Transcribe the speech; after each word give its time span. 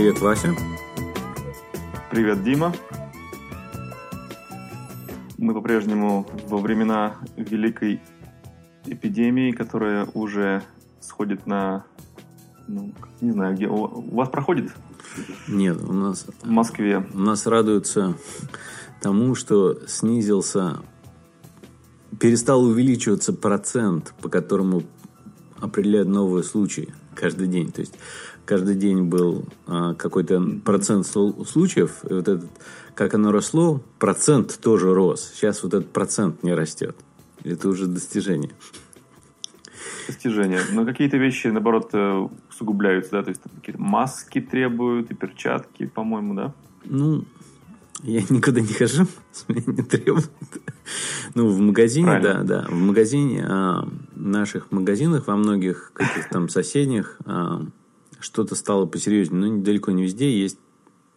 Привет, 0.00 0.20
Вася. 0.22 0.56
Привет, 2.10 2.42
Дима. 2.42 2.74
Мы 5.36 5.52
по-прежнему 5.52 6.26
во 6.48 6.56
времена 6.56 7.16
великой 7.36 8.00
эпидемии, 8.86 9.52
которая 9.52 10.06
уже 10.14 10.62
сходит 11.00 11.46
на... 11.46 11.84
Ну, 12.66 12.94
не 13.20 13.32
знаю, 13.32 13.54
где... 13.54 13.68
У 13.68 14.16
вас 14.16 14.30
проходит? 14.30 14.72
Нет, 15.46 15.76
у 15.86 15.92
нас... 15.92 16.24
В 16.40 16.48
Москве. 16.48 17.06
У 17.12 17.20
нас 17.20 17.46
радуются 17.46 18.16
тому, 19.02 19.34
что 19.34 19.86
снизился... 19.86 20.78
Перестал 22.18 22.64
увеличиваться 22.64 23.34
процент, 23.34 24.14
по 24.22 24.30
которому 24.30 24.82
определяют 25.60 26.08
новые 26.08 26.42
случаи 26.42 26.94
каждый 27.14 27.48
день. 27.48 27.70
То 27.70 27.82
есть 27.82 27.98
каждый 28.50 28.74
день 28.74 29.04
был 29.04 29.44
а, 29.68 29.94
какой-то 29.94 30.42
процент 30.64 31.06
случаев, 31.06 32.00
вот 32.02 32.26
этот, 32.26 32.50
как 32.96 33.14
оно 33.14 33.30
росло, 33.30 33.80
процент 34.00 34.58
тоже 34.60 34.92
рос. 34.92 35.30
Сейчас 35.36 35.62
вот 35.62 35.72
этот 35.72 35.92
процент 35.92 36.42
не 36.42 36.52
растет. 36.52 36.96
Это 37.44 37.68
уже 37.68 37.86
достижение. 37.86 38.50
Достижение. 40.08 40.62
Но 40.72 40.84
какие-то 40.84 41.16
вещи, 41.16 41.46
наоборот, 41.46 41.90
э, 41.92 42.26
усугубляются, 42.50 43.12
да? 43.12 43.22
То 43.22 43.28
есть 43.28 43.40
какие-то 43.60 43.80
маски 43.80 44.40
требуют 44.40 45.12
и 45.12 45.14
перчатки, 45.14 45.86
по-моему, 45.86 46.34
да? 46.34 46.52
Ну, 46.84 47.24
я 48.02 48.22
никуда 48.30 48.60
не 48.60 48.72
хожу, 48.72 49.06
с 49.32 49.48
меня 49.48 49.62
не 49.64 49.82
требуют. 49.84 50.28
Ну, 51.36 51.46
в 51.46 51.60
магазине, 51.60 52.06
Правильно. 52.06 52.42
да, 52.42 52.62
да. 52.62 52.66
В 52.68 52.80
магазине, 52.80 53.46
а, 53.48 53.88
наших 54.16 54.72
магазинах, 54.72 55.28
во 55.28 55.36
многих 55.36 55.92
каких-то 55.94 56.30
там 56.30 56.48
соседних, 56.48 57.16
а, 57.24 57.62
что-то 58.20 58.54
стало 58.54 58.86
посерьезнее. 58.86 59.50
Но 59.50 59.62
далеко 59.62 59.90
не 59.90 60.04
везде 60.04 60.30
есть 60.30 60.58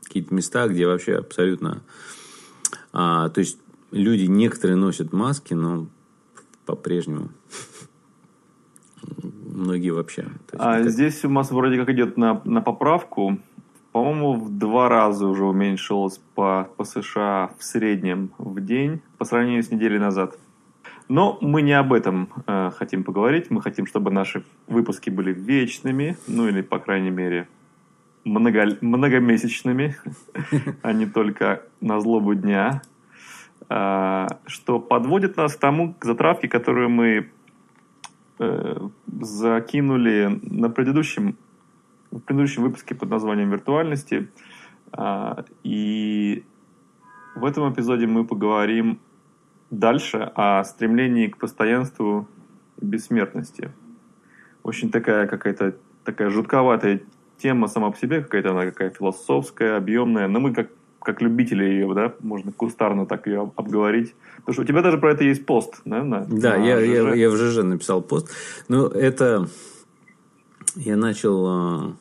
какие-то 0.04 0.34
места, 0.34 0.68
где 0.68 0.88
вообще 0.88 1.16
абсолютно... 1.16 1.82
А, 2.92 3.30
то 3.30 3.40
есть, 3.40 3.60
люди 3.92 4.26
некоторые 4.26 4.76
носят 4.76 5.14
маски, 5.14 5.54
но 5.54 5.88
по-прежнему 6.66 7.30
многие 9.46 9.92
вообще. 9.92 10.28
а 10.54 10.80
как... 10.80 10.90
здесь 10.90 11.24
у 11.26 11.30
нас 11.30 11.52
вроде 11.52 11.78
как 11.78 11.90
идет 11.90 12.18
на, 12.18 12.42
на 12.46 12.62
поправку. 12.62 13.40
По-моему, 13.92 14.34
в 14.34 14.58
два 14.58 14.90
раза 14.90 15.28
уже 15.28 15.46
уменьшилось 15.46 16.20
по, 16.34 16.68
по 16.78 16.84
США 16.84 17.52
в 17.60 17.64
среднем 17.64 18.32
в 18.40 18.60
день 18.60 19.02
по 19.20 19.26
сравнению 19.26 19.64
с 19.64 19.70
неделей 19.70 20.00
назад. 20.00 20.38
Но 21.14 21.38
мы 21.42 21.62
не 21.62 21.74
об 21.74 21.94
этом 21.94 22.28
э, 22.48 22.72
хотим 22.76 23.04
поговорить. 23.04 23.52
Мы 23.52 23.62
хотим, 23.62 23.86
чтобы 23.86 24.10
наши 24.10 24.44
выпуски 24.66 25.12
были 25.12 25.32
вечными, 25.32 26.18
ну 26.28 26.48
или, 26.48 26.64
по 26.64 26.80
крайней 26.80 27.12
мере, 27.12 27.48
много, 28.26 28.80
многомесячными, 28.82 29.96
а 30.82 30.92
не 30.92 31.06
только 31.06 31.62
на 31.82 32.00
злобу 32.00 32.34
дня. 32.34 32.82
Э, 33.70 34.26
что 34.48 34.80
подводит 34.80 35.38
нас 35.38 35.56
к 35.56 35.60
тому, 35.60 35.94
к 35.94 36.04
затравке, 36.04 36.48
которую 36.48 36.90
мы 36.90 37.30
э, 38.40 38.90
закинули 39.22 40.40
на 40.42 40.72
предыдущем 40.72 41.38
в 42.10 42.22
предыдущем 42.22 42.64
выпуске 42.64 42.96
под 42.96 43.12
названием 43.12 43.52
«Виртуальности». 43.52 44.32
А, 44.92 45.46
и 45.64 46.44
в 47.36 47.46
этом 47.46 47.72
эпизоде 47.72 48.08
мы 48.08 48.26
поговорим 48.26 49.00
дальше 49.80 50.32
о 50.36 50.64
стремлении 50.64 51.28
к 51.28 51.38
постоянству 51.38 52.28
и 52.82 52.86
бессмертности. 52.86 53.72
Очень 54.64 54.92
такая 54.92 55.28
какая-то 55.28 55.76
такая 56.04 56.30
жутковатая 56.30 57.02
тема 57.38 57.68
сама 57.68 57.92
по 57.92 57.98
себе, 57.98 58.22
какая-то 58.22 58.52
она 58.52 58.66
какая 58.66 58.90
философская, 58.90 59.78
объемная. 59.78 60.28
Но 60.28 60.40
мы 60.40 60.54
как, 60.54 60.70
как 61.02 61.22
любители 61.22 61.64
ее, 61.64 61.94
да, 61.94 62.14
можно 62.20 62.52
кустарно 62.52 63.06
так 63.06 63.28
ее 63.28 63.52
обговорить. 63.56 64.16
Потому 64.38 64.54
что 64.54 64.62
у 64.64 64.66
тебя 64.66 64.82
даже 64.82 64.98
про 64.98 65.12
это 65.12 65.24
есть 65.24 65.46
пост, 65.46 65.82
да? 65.86 66.04
На, 66.04 66.26
да, 66.26 66.58
на 66.58 66.64
я, 66.64 66.80
я, 66.80 67.14
я 67.14 67.30
в 67.30 67.36
ЖЖ 67.36 67.64
написал 67.64 68.02
пост. 68.02 68.30
Но 68.68 68.88
это... 68.88 69.48
Я 70.76 70.98
начал 70.98 71.46
а, 71.46 71.96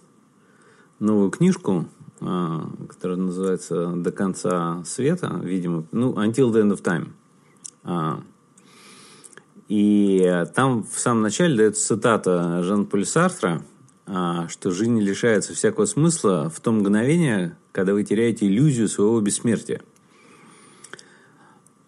новую 0.99 1.31
книжку, 1.31 1.84
а, 2.22 2.71
которая 2.88 3.19
называется 3.19 3.88
«До 3.88 4.12
конца 4.12 4.82
света», 4.84 5.41
видимо, 5.43 5.84
ну, 5.93 6.15
«Until 6.15 6.50
the 6.50 6.62
end 6.62 6.72
of 6.72 6.82
time». 6.82 7.09
А, 7.84 8.20
и 9.69 10.44
там 10.54 10.84
в 10.84 10.98
самом 10.98 11.22
начале 11.22 11.56
дается 11.56 11.87
цитата 11.87 12.62
Жан-Поля 12.62 13.04
Сартра, 13.04 13.62
а, 14.06 14.48
что 14.48 14.70
жизнь 14.70 15.00
лишается 15.00 15.54
всякого 15.54 15.87
смысла 15.87 16.50
в 16.54 16.60
том 16.60 16.81
мгновение, 16.81 17.56
когда 17.72 17.94
вы 17.94 18.04
теряете 18.04 18.47
иллюзию 18.47 18.88
своего 18.88 19.20
бессмертия. 19.20 19.81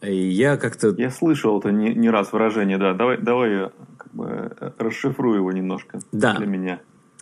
И 0.02 0.14
я 0.14 0.56
как-то... 0.56 0.94
Я 0.98 1.10
слышал 1.10 1.58
это 1.58 1.70
не, 1.70 1.94
не 1.94 2.10
раз 2.10 2.32
выражение, 2.32 2.78
да. 2.78 2.94
Давай, 2.94 3.18
давай 3.18 3.50
я 3.52 3.72
как 3.96 4.14
бы 4.14 4.52
расшифрую 4.78 5.36
его 5.36 5.52
немножко 5.52 6.00
да. 6.12 6.36
для 6.36 6.46
меня. 6.46 6.80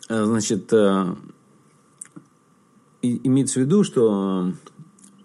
Значит, 0.08 0.72
э, 0.72 1.14
имеется 3.02 3.60
в 3.60 3.62
виду, 3.62 3.84
что 3.84 4.52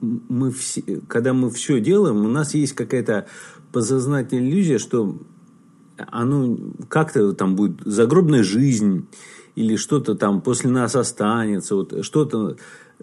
мы 0.01 0.51
все, 0.51 0.81
когда 1.07 1.33
мы 1.33 1.49
все 1.49 1.79
делаем, 1.79 2.25
у 2.25 2.29
нас 2.29 2.53
есть 2.53 2.73
какая-то 2.73 3.27
подсознательная 3.71 4.49
иллюзия, 4.49 4.77
что 4.77 5.17
оно 5.97 6.57
как-то 6.89 7.33
там 7.33 7.55
будет 7.55 7.81
загробная 7.83 8.43
жизнь 8.43 9.07
или 9.55 9.75
что-то 9.75 10.15
там 10.15 10.41
после 10.41 10.69
нас 10.69 10.95
останется, 10.95 11.75
вот 11.75 12.05
что-то, 12.05 12.57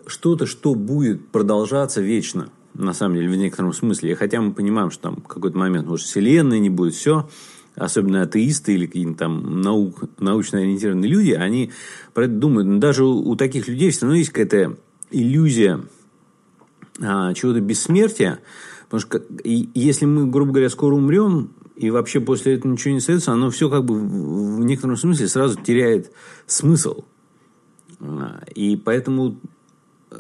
что-то, 0.07 0.47
что 0.47 0.75
будет 0.75 1.29
продолжаться 1.29 2.01
вечно, 2.01 2.51
на 2.75 2.93
самом 2.93 3.17
деле, 3.17 3.29
в 3.29 3.37
некотором 3.37 3.73
смысле. 3.73 4.13
И 4.13 4.15
хотя 4.15 4.41
мы 4.41 4.53
понимаем, 4.53 4.91
что 4.91 5.03
там 5.03 5.17
какой-то 5.17 5.59
момент, 5.59 5.87
может, 5.87 6.07
вселенной 6.07 6.61
не 6.61 6.71
будет, 6.71 6.95
все, 6.95 7.29
особенно 7.75 8.23
атеисты 8.23 8.75
или 8.75 8.87
какие-то 8.87 9.15
там 9.15 9.61
наук, 9.61 10.05
научно 10.19 10.61
ориентированные 10.61 11.11
люди, 11.11 11.33
они 11.33 11.73
про 12.13 12.25
это 12.25 12.35
думают. 12.35 12.69
Но 12.69 12.79
даже 12.79 13.05
у, 13.05 13.35
таких 13.37 13.69
людей 13.69 13.91
все 13.91 14.03
равно 14.03 14.17
есть 14.17 14.31
какая-то 14.31 14.77
иллюзия 15.11 15.81
чего-то 16.99 17.61
бессмертия. 17.61 18.41
Потому 18.89 19.01
что 19.01 19.23
если 19.43 20.07
мы, 20.07 20.27
грубо 20.27 20.53
говоря, 20.53 20.71
скоро 20.71 20.95
умрем, 20.95 21.51
и 21.77 21.91
вообще 21.91 22.21
после 22.21 22.55
этого 22.55 22.73
ничего 22.73 22.93
не 22.93 22.99
остается, 22.99 23.33
оно 23.33 23.51
все 23.51 23.69
как 23.69 23.85
бы 23.85 23.95
в, 23.95 24.61
в 24.61 24.65
некотором 24.65 24.97
смысле 24.97 25.27
сразу 25.27 25.59
теряет 25.61 26.13
смысл. 26.47 27.05
А, 28.01 28.43
и 28.55 28.77
поэтому, 28.77 29.41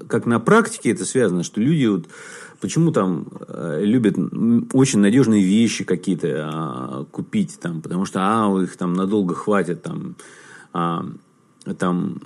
как 0.08 0.26
на 0.26 0.40
практике 0.40 0.90
это 0.90 1.04
связано, 1.04 1.42
что 1.44 1.60
люди 1.60 1.86
вот 1.86 2.08
Почему 2.64 2.92
там 2.92 3.26
э, 3.46 3.80
любят 3.82 4.16
очень 4.72 5.00
надежные 5.00 5.42
вещи 5.42 5.84
какие-то 5.84 6.50
а, 6.50 7.04
купить 7.10 7.58
там, 7.60 7.82
потому 7.82 8.06
что 8.06 8.20
а 8.22 8.62
их 8.62 8.78
там 8.78 8.94
надолго 8.94 9.34
хватит 9.34 9.82
там, 9.82 10.16
а, 10.72 11.04
там 11.78 12.22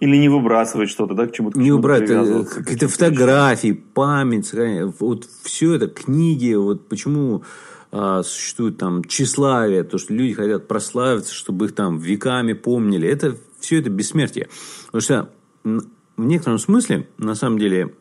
или 0.00 0.16
не 0.16 0.28
выбрасывать 0.28 0.90
что-то, 0.90 1.14
да, 1.14 1.26
к 1.26 1.32
чему-то. 1.32 1.58
Не 1.58 1.72
выбрасывать, 1.72 2.46
э, 2.46 2.54
какие-то 2.62 2.88
фотографии, 2.88 3.72
память, 3.72 4.52
вот 5.00 5.26
все 5.42 5.74
это, 5.74 5.88
книги, 5.88 6.54
вот 6.54 6.88
почему 6.88 7.42
а, 7.90 8.22
существует 8.22 8.76
там 8.76 9.02
тщеславие, 9.04 9.82
то, 9.82 9.98
что 9.98 10.12
люди 10.12 10.34
хотят 10.34 10.68
прославиться, 10.68 11.34
чтобы 11.34 11.66
их 11.66 11.74
там 11.74 11.98
веками 11.98 12.52
помнили, 12.52 13.08
это 13.08 13.36
все 13.58 13.80
это 13.80 13.90
бессмертие. 13.90 14.48
Потому 14.86 15.00
что 15.00 15.30
в 15.64 16.24
некотором 16.24 16.58
смысле, 16.58 17.08
на 17.18 17.34
самом 17.34 17.58
деле, 17.58 17.94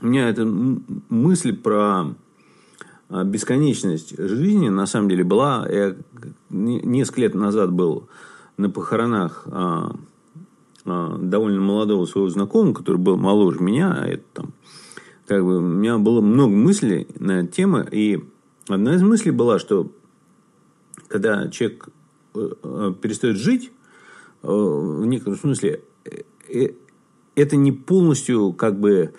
у 0.00 0.06
меня 0.06 0.28
эта 0.28 0.44
мысль 0.44 1.54
про 1.54 2.14
а, 3.10 3.24
бесконечность 3.24 4.16
жизни, 4.16 4.68
на 4.68 4.86
самом 4.86 5.08
деле, 5.08 5.24
была... 5.24 5.66
Я 5.70 5.96
несколько 6.50 7.22
лет 7.22 7.34
назад 7.34 7.72
был 7.72 8.08
на 8.56 8.70
похоронах 8.70 9.42
а, 9.46 9.96
довольно 10.84 11.60
молодого 11.60 12.04
своего 12.06 12.28
знакомого, 12.28 12.74
который 12.74 12.98
был 12.98 13.16
моложе 13.16 13.60
меня, 13.60 13.92
а 13.92 14.06
это 14.06 14.24
там... 14.32 14.52
Как 15.26 15.42
бы, 15.42 15.56
у 15.56 15.60
меня 15.60 15.96
было 15.96 16.20
много 16.20 16.54
мыслей 16.54 17.06
на 17.18 17.40
эту 17.40 17.52
тему, 17.52 17.80
и 17.90 18.22
одна 18.68 18.94
из 18.94 19.02
мыслей 19.02 19.30
была, 19.30 19.58
что 19.58 19.90
когда 21.08 21.48
человек 21.48 21.88
э, 22.34 22.50
э, 22.62 22.94
перестает 23.00 23.36
жить, 23.36 23.72
э, 24.42 24.48
в 24.48 25.06
некотором 25.06 25.38
смысле, 25.38 25.80
это 27.34 27.56
не 27.56 27.72
полностью 27.72 28.52
как 28.52 28.78
бы 28.78 29.14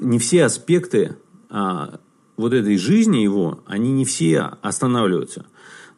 не 0.00 0.18
все 0.18 0.44
аспекты 0.44 1.16
а, 1.48 1.98
вот 2.36 2.52
этой 2.52 2.76
жизни 2.76 3.18
его, 3.18 3.60
они 3.66 3.92
не 3.92 4.04
все 4.04 4.40
останавливаются. 4.62 5.46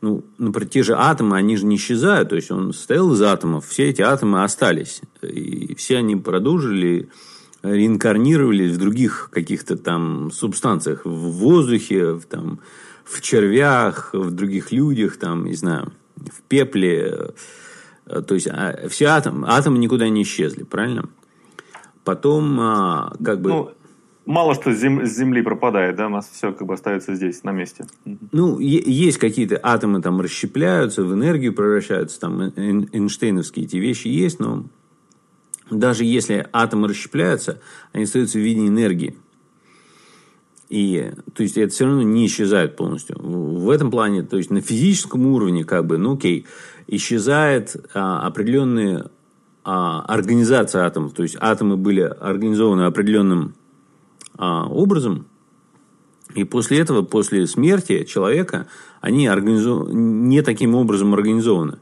Ну, 0.02 0.24
например, 0.36 0.68
те 0.68 0.82
же 0.82 0.94
атомы, 0.94 1.36
они 1.38 1.56
же 1.56 1.64
не 1.64 1.76
исчезают. 1.76 2.28
То 2.28 2.36
есть, 2.36 2.50
он 2.50 2.72
состоял 2.72 3.12
из 3.12 3.22
атомов, 3.22 3.66
все 3.66 3.88
эти 3.88 4.02
атомы 4.02 4.42
остались. 4.42 5.00
И 5.22 5.74
все 5.76 5.98
они 5.98 6.16
продолжили 6.16 7.08
реинкарнировались 7.62 8.72
в 8.72 8.78
других 8.78 9.30
каких-то 9.32 9.76
там 9.76 10.30
субстанциях. 10.30 11.06
В 11.06 11.30
воздухе, 11.30 12.12
в, 12.12 12.24
там, 12.24 12.60
в 13.04 13.20
червях, 13.22 14.10
в 14.12 14.32
других 14.32 14.72
людях, 14.72 15.16
там, 15.16 15.46
не 15.46 15.54
знаю, 15.54 15.92
в 16.16 16.42
пепле. 16.42 17.30
То 18.04 18.34
есть, 18.34 18.48
а, 18.48 18.88
все 18.88 19.06
атомы, 19.06 19.46
атомы 19.48 19.78
никуда 19.78 20.08
не 20.08 20.24
исчезли, 20.24 20.64
правильно? 20.64 21.08
потом 22.04 22.60
а, 22.60 23.12
как 23.22 23.40
бы... 23.40 23.50
Ну, 23.50 23.70
мало 24.26 24.54
что 24.54 24.72
с 24.72 24.78
Земли 24.78 25.42
пропадает, 25.42 25.96
да, 25.96 26.06
у 26.06 26.10
нас 26.10 26.28
все 26.30 26.52
как 26.52 26.66
бы 26.66 26.74
остается 26.74 27.14
здесь, 27.14 27.42
на 27.44 27.52
месте. 27.52 27.86
Ну, 28.32 28.58
есть 28.58 29.18
какие-то 29.18 29.58
атомы 29.62 30.00
там 30.00 30.20
расщепляются, 30.20 31.02
в 31.02 31.12
энергию 31.12 31.54
превращаются, 31.54 32.20
там 32.20 32.40
Эйнштейновские 32.42 33.66
эти 33.66 33.76
вещи 33.76 34.08
есть, 34.08 34.40
но 34.40 34.64
даже 35.70 36.04
если 36.04 36.46
атомы 36.52 36.88
расщепляются, 36.88 37.60
они 37.92 38.04
остаются 38.04 38.38
в 38.38 38.42
виде 38.42 38.66
энергии. 38.66 39.16
И, 40.68 41.12
то 41.34 41.42
есть, 41.42 41.58
это 41.58 41.70
все 41.70 41.84
равно 41.84 42.00
не 42.00 42.26
исчезает 42.26 42.76
полностью. 42.76 43.18
В 43.20 43.68
этом 43.68 43.90
плане, 43.90 44.22
то 44.22 44.38
есть, 44.38 44.50
на 44.50 44.62
физическом 44.62 45.26
уровне, 45.26 45.64
как 45.64 45.86
бы, 45.86 45.98
ну, 45.98 46.14
окей, 46.14 46.46
исчезает 46.86 47.76
а, 47.92 48.26
определенная 48.26 49.10
а, 49.64 50.00
организация 50.00 50.86
атомов. 50.86 51.12
То 51.12 51.24
есть, 51.24 51.36
атомы 51.38 51.76
были 51.76 52.00
организованы 52.00 52.82
определенным 52.82 53.54
образом, 54.42 55.26
и 56.34 56.44
после 56.44 56.78
этого, 56.78 57.02
после 57.02 57.46
смерти 57.46 58.04
человека, 58.04 58.66
они 59.00 59.26
организов... 59.26 59.88
не 59.92 60.42
таким 60.42 60.74
образом 60.74 61.14
организованы. 61.14 61.78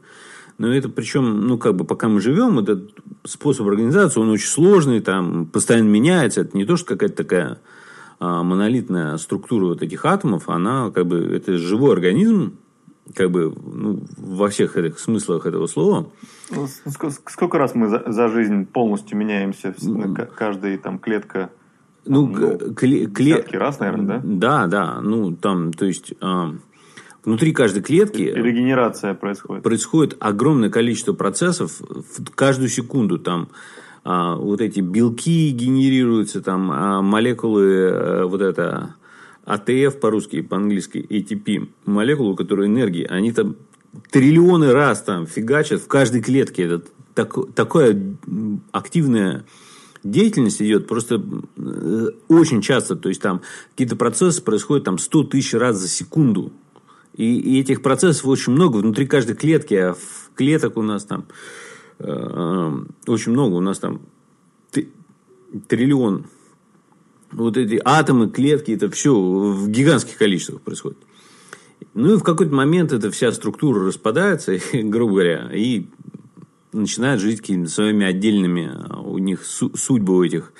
Но 0.57 0.73
это 0.73 0.89
причем, 0.89 1.47
ну, 1.47 1.57
как 1.57 1.75
бы, 1.75 1.85
пока 1.85 2.07
мы 2.07 2.21
живем, 2.21 2.59
этот 2.59 2.93
способ 3.23 3.67
организации, 3.67 4.19
он 4.19 4.29
очень 4.29 4.47
сложный, 4.47 4.99
там, 4.99 5.45
постоянно 5.45 5.89
меняется. 5.89 6.41
Это 6.41 6.55
не 6.55 6.65
то, 6.65 6.75
что 6.75 6.87
какая-то 6.87 7.15
такая 7.15 7.59
а, 8.19 8.43
монолитная 8.43 9.17
структура 9.17 9.67
вот 9.67 9.81
этих 9.81 10.05
атомов, 10.05 10.49
она 10.49 10.91
как 10.91 11.07
бы 11.07 11.17
это 11.17 11.57
живой 11.57 11.93
организм, 11.93 12.57
как 13.15 13.31
бы 13.31 13.51
ну, 13.55 14.03
во 14.17 14.49
всех 14.49 14.77
этих 14.77 14.99
смыслах 14.99 15.45
этого 15.45 15.65
слова. 15.67 16.11
Ну, 16.51 16.67
сколько 17.27 17.57
раз 17.57 17.73
мы 17.73 17.89
за, 17.89 18.03
за 18.05 18.27
жизнь 18.27 18.65
полностью 18.65 19.17
меняемся? 19.17 19.73
Каждая 20.35 20.77
там 20.77 20.99
клетка. 20.99 21.49
Ну, 22.05 22.27
ну 22.27 22.73
кле, 22.73 23.05
кле... 23.07 23.45
раз, 23.51 23.79
наверное, 23.79 24.19
да? 24.19 24.21
Да, 24.23 24.67
да. 24.67 25.01
Ну, 25.01 25.35
там, 25.35 25.71
то 25.71 25.85
есть, 25.85 26.13
э, 26.19 26.51
внутри 27.23 27.53
каждой 27.53 27.83
клетки... 27.83 28.21
Регенерация 28.21 29.13
происходит. 29.13 29.63
Происходит 29.63 30.17
огромное 30.19 30.69
количество 30.69 31.13
процессов 31.13 31.79
в 31.79 32.35
каждую 32.35 32.69
секунду. 32.69 33.19
Там 33.19 33.49
а, 34.03 34.35
вот 34.35 34.61
эти 34.61 34.79
белки 34.79 35.51
генерируются, 35.51 36.41
там 36.41 36.71
а 36.71 37.01
молекулы, 37.01 37.89
а, 37.91 38.25
вот 38.25 38.41
это 38.41 38.95
АТФ 39.45 39.99
по-русски, 39.99 40.41
по-английски, 40.41 41.05
ATP, 41.07 41.69
молекулы, 41.85 42.35
которые 42.35 42.67
энергии, 42.67 43.05
они 43.05 43.31
там 43.31 43.55
триллионы 44.09 44.71
раз 44.71 45.01
там 45.01 45.27
фигачат 45.27 45.81
в 45.81 45.87
каждой 45.87 46.21
клетке. 46.21 46.63
Это 46.63 46.83
так, 47.13 47.35
такая 47.53 47.99
активная 48.71 49.43
деятельность 50.03 50.61
идет 50.61 50.87
просто 50.87 51.23
э, 51.57 52.07
очень 52.27 52.61
часто. 52.61 52.95
То 52.95 53.09
есть, 53.09 53.21
там 53.21 53.41
какие-то 53.71 53.95
процессы 53.95 54.41
происходят 54.41 54.85
там 54.85 54.97
100 54.97 55.23
тысяч 55.25 55.53
раз 55.53 55.77
за 55.77 55.87
секунду. 55.87 56.51
И, 57.15 57.37
и 57.39 57.59
этих 57.59 57.81
процессов 57.81 58.25
очень 58.27 58.53
много 58.53 58.77
внутри 58.77 59.05
каждой 59.05 59.35
клетки. 59.35 59.73
А 59.75 59.93
в 59.93 60.31
клеток 60.35 60.77
у 60.77 60.81
нас 60.81 61.05
там 61.05 61.25
Э, 62.03 62.79
очень 63.07 63.31
много. 63.31 63.55
У 63.55 63.61
нас 63.61 63.79
там 63.79 64.01
триллион. 65.67 66.25
Вот 67.31 67.57
эти 67.57 67.79
атомы, 67.83 68.29
клетки, 68.29 68.71
это 68.71 68.89
все 68.89 69.13
в 69.13 69.69
гигантских 69.69 70.17
количествах 70.17 70.61
происходит. 70.61 70.97
Ну 71.93 72.13
и 72.13 72.17
в 72.17 72.23
какой-то 72.23 72.53
момент 72.53 72.91
эта 72.91 73.09
вся 73.11 73.31
структура 73.31 73.85
распадается, 73.85 74.57
грубо 74.73 75.13
говоря, 75.13 75.49
и 75.53 75.87
начинает 76.73 77.19
жить 77.19 77.41
какими-то 77.41 77.69
своими 77.69 78.05
отдельными, 78.05 78.71
а, 78.89 79.01
у 79.01 79.17
них 79.17 79.43
судьбы 79.45 80.17
у 80.17 80.23
этих 80.23 80.53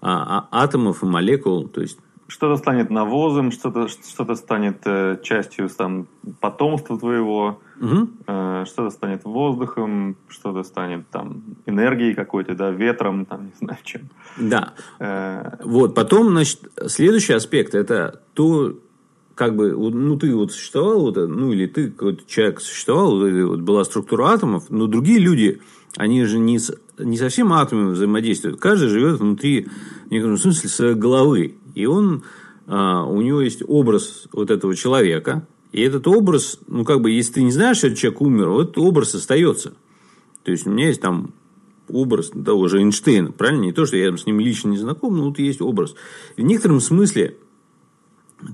а, 0.00 0.48
а, 0.50 0.62
атомов 0.62 1.02
и 1.02 1.06
молекул. 1.06 1.68
То 1.68 1.82
есть 1.82 1.98
что-то 2.30 2.56
станет 2.56 2.90
навозом, 2.90 3.50
что-то 3.50 3.88
что 3.88 4.34
станет 4.36 4.82
э, 4.84 5.18
частью 5.22 5.68
там, 5.68 6.06
потомства 6.40 6.98
твоего, 6.98 7.60
угу. 7.80 8.08
э, 8.26 8.64
что-то 8.66 8.90
станет 8.90 9.24
воздухом, 9.24 10.16
что-то 10.28 10.62
станет 10.62 11.08
там 11.10 11.42
энергией 11.66 12.14
какой-то, 12.14 12.54
да, 12.54 12.70
ветром, 12.70 13.26
там, 13.26 13.46
не 13.46 13.52
знаю 13.58 13.78
чем. 13.82 14.02
Да. 14.38 14.74
Э... 15.00 15.56
Вот, 15.64 15.94
потом, 15.94 16.28
значит, 16.28 16.60
следующий 16.86 17.32
аспект 17.32 17.74
это 17.74 18.22
то, 18.34 18.78
как 19.40 19.56
бы, 19.56 19.70
ну, 19.70 20.18
ты 20.18 20.34
вот 20.36 20.52
существовал, 20.52 21.00
вот, 21.00 21.16
ну, 21.16 21.50
или 21.50 21.64
ты, 21.64 21.90
какой-то 21.90 22.24
человек 22.26 22.60
существовал, 22.60 23.18
вот, 23.18 23.60
была 23.62 23.84
структура 23.84 24.24
атомов, 24.26 24.64
но 24.68 24.86
другие 24.86 25.18
люди, 25.18 25.62
они 25.96 26.26
же 26.26 26.38
не, 26.38 26.58
не 26.98 27.16
совсем 27.16 27.50
атомами 27.54 27.92
взаимодействуют. 27.92 28.60
Каждый 28.60 28.90
живет 28.90 29.18
внутри, 29.18 29.66
в 30.08 30.10
некотором 30.10 30.36
смысле, 30.36 30.68
своей 30.68 30.94
головы. 30.94 31.54
И 31.74 31.86
он, 31.86 32.22
а, 32.66 33.06
у 33.06 33.22
него 33.22 33.40
есть 33.40 33.62
образ 33.66 34.28
вот 34.30 34.50
этого 34.50 34.76
человека. 34.76 35.48
И 35.72 35.80
этот 35.80 36.06
образ, 36.06 36.58
ну, 36.68 36.84
как 36.84 37.00
бы, 37.00 37.10
если 37.10 37.32
ты 37.32 37.42
не 37.42 37.50
знаешь, 37.50 37.78
что 37.78 37.86
этот 37.86 37.98
человек 37.98 38.20
умер, 38.20 38.50
вот 38.50 38.76
образ 38.76 39.14
остается. 39.14 39.72
То 40.44 40.50
есть, 40.50 40.66
у 40.66 40.70
меня 40.70 40.88
есть 40.88 41.00
там 41.00 41.32
образ 41.88 42.28
того 42.28 42.68
же 42.68 42.80
Эйнштейна, 42.80 43.32
правильно? 43.32 43.62
Не 43.62 43.72
то, 43.72 43.86
что 43.86 43.96
я 43.96 44.14
с 44.14 44.26
ним 44.26 44.38
лично 44.38 44.68
не 44.68 44.76
знаком, 44.76 45.16
но 45.16 45.28
вот 45.28 45.38
есть 45.38 45.62
образ. 45.62 45.94
И 46.36 46.42
в 46.42 46.44
некотором 46.44 46.80
смысле 46.80 47.38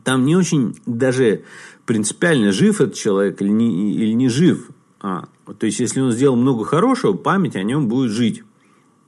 там 0.05 0.25
не 0.25 0.37
очень 0.37 0.77
даже 0.87 1.45
принципиально, 1.85 2.53
жив 2.53 2.81
этот 2.81 2.95
человек 2.95 3.41
или 3.41 3.49
не, 3.49 3.95
или 3.95 4.13
не 4.13 4.29
жив. 4.29 4.71
А, 5.01 5.29
то 5.59 5.67
есть, 5.67 5.81
если 5.81 6.01
он 6.01 6.11
сделал 6.11 6.37
много 6.37 6.65
хорошего, 6.65 7.13
память 7.13 7.57
о 7.57 7.63
нем 7.63 7.89
будет 7.89 8.11
жить. 8.11 8.43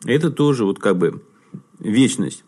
Это 0.04 0.30
тоже 0.30 0.64
вот 0.64 0.78
как 0.78 0.96
бы 0.96 1.22
вечность. 1.78 2.44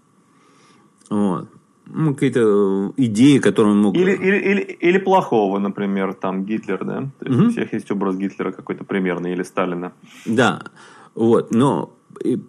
Вот. 1.09 1.49
Ну, 1.93 2.15
какие-то 2.15 2.93
идеи, 2.97 3.38
которые 3.38 3.73
он 3.73 3.82
мог... 3.82 3.97
Или, 3.97 4.12
или, 4.12 4.37
или, 4.37 4.61
или 4.61 4.99
плохого, 4.99 5.59
например, 5.59 6.15
там 6.15 6.44
Гитлер, 6.44 6.85
да? 6.85 7.11
То 7.19 7.27
есть, 7.27 7.41
угу. 7.41 7.49
у 7.49 7.50
всех 7.50 7.73
есть 7.73 7.91
образ 7.91 8.17
Гитлера 8.17 8.53
какой-то 8.53 8.85
примерный, 8.85 9.32
или 9.32 9.43
Сталина. 9.43 9.93
Да, 10.25 10.62
вот. 11.17 11.53
Но 11.53 11.93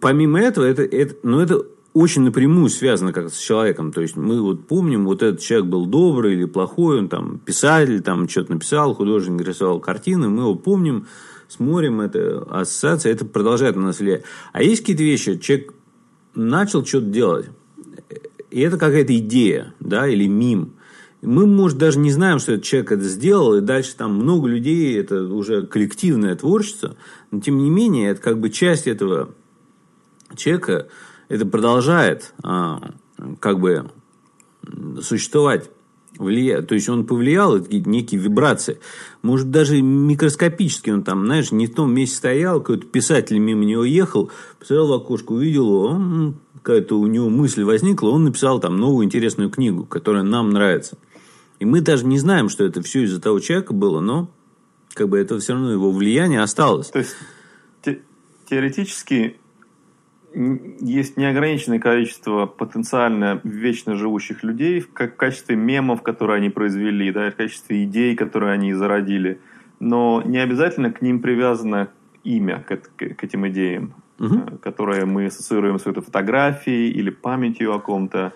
помимо 0.00 0.40
этого, 0.40 0.64
это, 0.64 0.82
это, 0.82 1.16
ну, 1.24 1.40
это 1.40 1.66
очень 1.94 2.22
напрямую 2.22 2.68
связано 2.68 3.12
как 3.12 3.30
с 3.30 3.38
человеком. 3.38 3.92
То 3.92 4.00
есть, 4.00 4.16
мы 4.16 4.40
вот 4.40 4.66
помним, 4.66 5.04
вот 5.04 5.22
этот 5.22 5.40
человек 5.40 5.68
был 5.68 5.86
добрый 5.86 6.34
или 6.34 6.44
плохой, 6.44 6.98
он 6.98 7.08
там 7.08 7.38
писатель, 7.38 8.00
там 8.00 8.28
что-то 8.28 8.52
написал, 8.52 8.94
художник 8.94 9.46
рисовал 9.46 9.80
картины, 9.80 10.28
мы 10.28 10.42
его 10.42 10.54
помним, 10.54 11.06
смотрим, 11.48 12.00
это 12.00 12.46
ассоциация, 12.50 13.12
это 13.12 13.24
продолжает 13.24 13.76
на 13.76 13.82
нас 13.82 14.00
влиять. 14.00 14.22
А 14.52 14.62
есть 14.62 14.80
какие-то 14.80 15.02
вещи, 15.02 15.38
человек 15.38 15.74
начал 16.34 16.84
что-то 16.84 17.06
делать, 17.06 17.50
и 18.50 18.60
это 18.60 18.78
какая-то 18.78 19.16
идея, 19.18 19.74
да, 19.80 20.08
или 20.08 20.26
мим. 20.26 20.74
Мы, 21.20 21.46
может, 21.46 21.78
даже 21.78 21.98
не 21.98 22.10
знаем, 22.10 22.38
что 22.38 22.52
этот 22.52 22.64
человек 22.64 22.92
это 22.92 23.04
сделал, 23.04 23.54
и 23.54 23.60
дальше 23.60 23.94
там 23.96 24.14
много 24.14 24.48
людей, 24.48 24.98
это 24.98 25.22
уже 25.22 25.66
коллективное 25.66 26.34
творчество, 26.36 26.96
но 27.30 27.40
тем 27.40 27.58
не 27.58 27.70
менее, 27.70 28.10
это 28.10 28.20
как 28.20 28.40
бы 28.40 28.50
часть 28.50 28.86
этого 28.86 29.34
человека, 30.34 30.88
это 31.32 31.46
продолжает 31.46 32.34
а, 32.42 32.92
как 33.40 33.58
бы 33.58 33.90
существовать 35.00 35.70
влияет, 36.18 36.68
то 36.68 36.74
есть 36.74 36.90
он 36.90 37.06
повлиял, 37.06 37.56
это 37.56 37.74
некие 37.74 38.20
вибрации. 38.20 38.80
Может, 39.22 39.50
даже 39.50 39.80
микроскопически 39.80 40.90
он 40.90 41.02
там, 41.04 41.24
знаешь, 41.24 41.50
не 41.50 41.66
в 41.66 41.74
том 41.74 41.94
месте 41.94 42.16
стоял, 42.16 42.60
какой-то 42.60 42.86
писатель 42.86 43.38
мимо 43.38 43.64
него 43.64 43.82
ехал, 43.84 44.30
посмотрел 44.58 44.88
в 44.88 44.92
окошко, 44.92 45.32
увидел 45.32 45.68
его, 45.68 46.34
какая-то 46.56 47.00
у 47.00 47.06
него 47.06 47.30
мысль 47.30 47.64
возникла, 47.64 48.10
он 48.10 48.24
написал 48.24 48.60
там 48.60 48.76
новую 48.76 49.06
интересную 49.06 49.48
книгу, 49.48 49.86
которая 49.86 50.24
нам 50.24 50.50
нравится. 50.50 50.98
И 51.60 51.64
мы 51.64 51.80
даже 51.80 52.04
не 52.04 52.18
знаем, 52.18 52.50
что 52.50 52.62
это 52.62 52.82
все 52.82 53.04
из-за 53.04 53.22
того 53.22 53.40
человека 53.40 53.72
было, 53.72 54.00
но 54.00 54.30
как 54.92 55.08
бы 55.08 55.18
это 55.18 55.38
все 55.38 55.54
равно 55.54 55.72
его 55.72 55.90
влияние 55.90 56.42
осталось. 56.42 56.88
То 56.88 56.98
есть 56.98 57.16
те, 57.80 58.02
теоретически 58.50 59.38
есть 60.34 61.16
неограниченное 61.16 61.78
количество 61.78 62.46
потенциально 62.46 63.40
вечно 63.44 63.96
живущих 63.96 64.42
людей 64.42 64.80
в, 64.80 64.92
как, 64.92 65.14
в 65.14 65.16
качестве 65.16 65.56
мемов, 65.56 66.02
которые 66.02 66.36
они 66.36 66.50
произвели, 66.50 67.10
да, 67.12 67.30
в 67.30 67.36
качестве 67.36 67.84
идей, 67.84 68.16
которые 68.16 68.52
они 68.52 68.72
зародили. 68.72 69.40
Но 69.80 70.22
не 70.24 70.38
обязательно 70.38 70.92
к 70.92 71.02
ним 71.02 71.20
привязано 71.20 71.88
имя, 72.24 72.64
к, 72.66 72.76
к, 72.76 73.14
к 73.14 73.24
этим 73.24 73.48
идеям 73.48 73.94
угу. 74.22 74.58
которые 74.58 75.04
мы 75.04 75.26
ассоциируем 75.26 75.78
с 75.78 75.86
этой 75.86 76.02
фотографией 76.02 76.90
или 76.90 77.10
памятью 77.10 77.74
о 77.74 77.80
ком-то. 77.80 78.32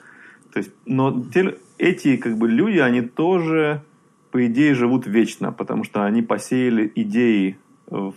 То 0.52 0.58
есть, 0.58 0.72
но 0.84 1.24
те, 1.32 1.56
эти 1.78 2.16
как 2.16 2.36
бы 2.36 2.48
люди, 2.48 2.78
они 2.78 3.02
тоже, 3.02 3.82
по 4.30 4.44
идее, 4.46 4.74
живут 4.74 5.06
вечно, 5.06 5.52
потому 5.52 5.84
что 5.84 6.04
они 6.04 6.22
посеяли 6.22 6.90
идеи 6.94 7.58
в 7.86 8.14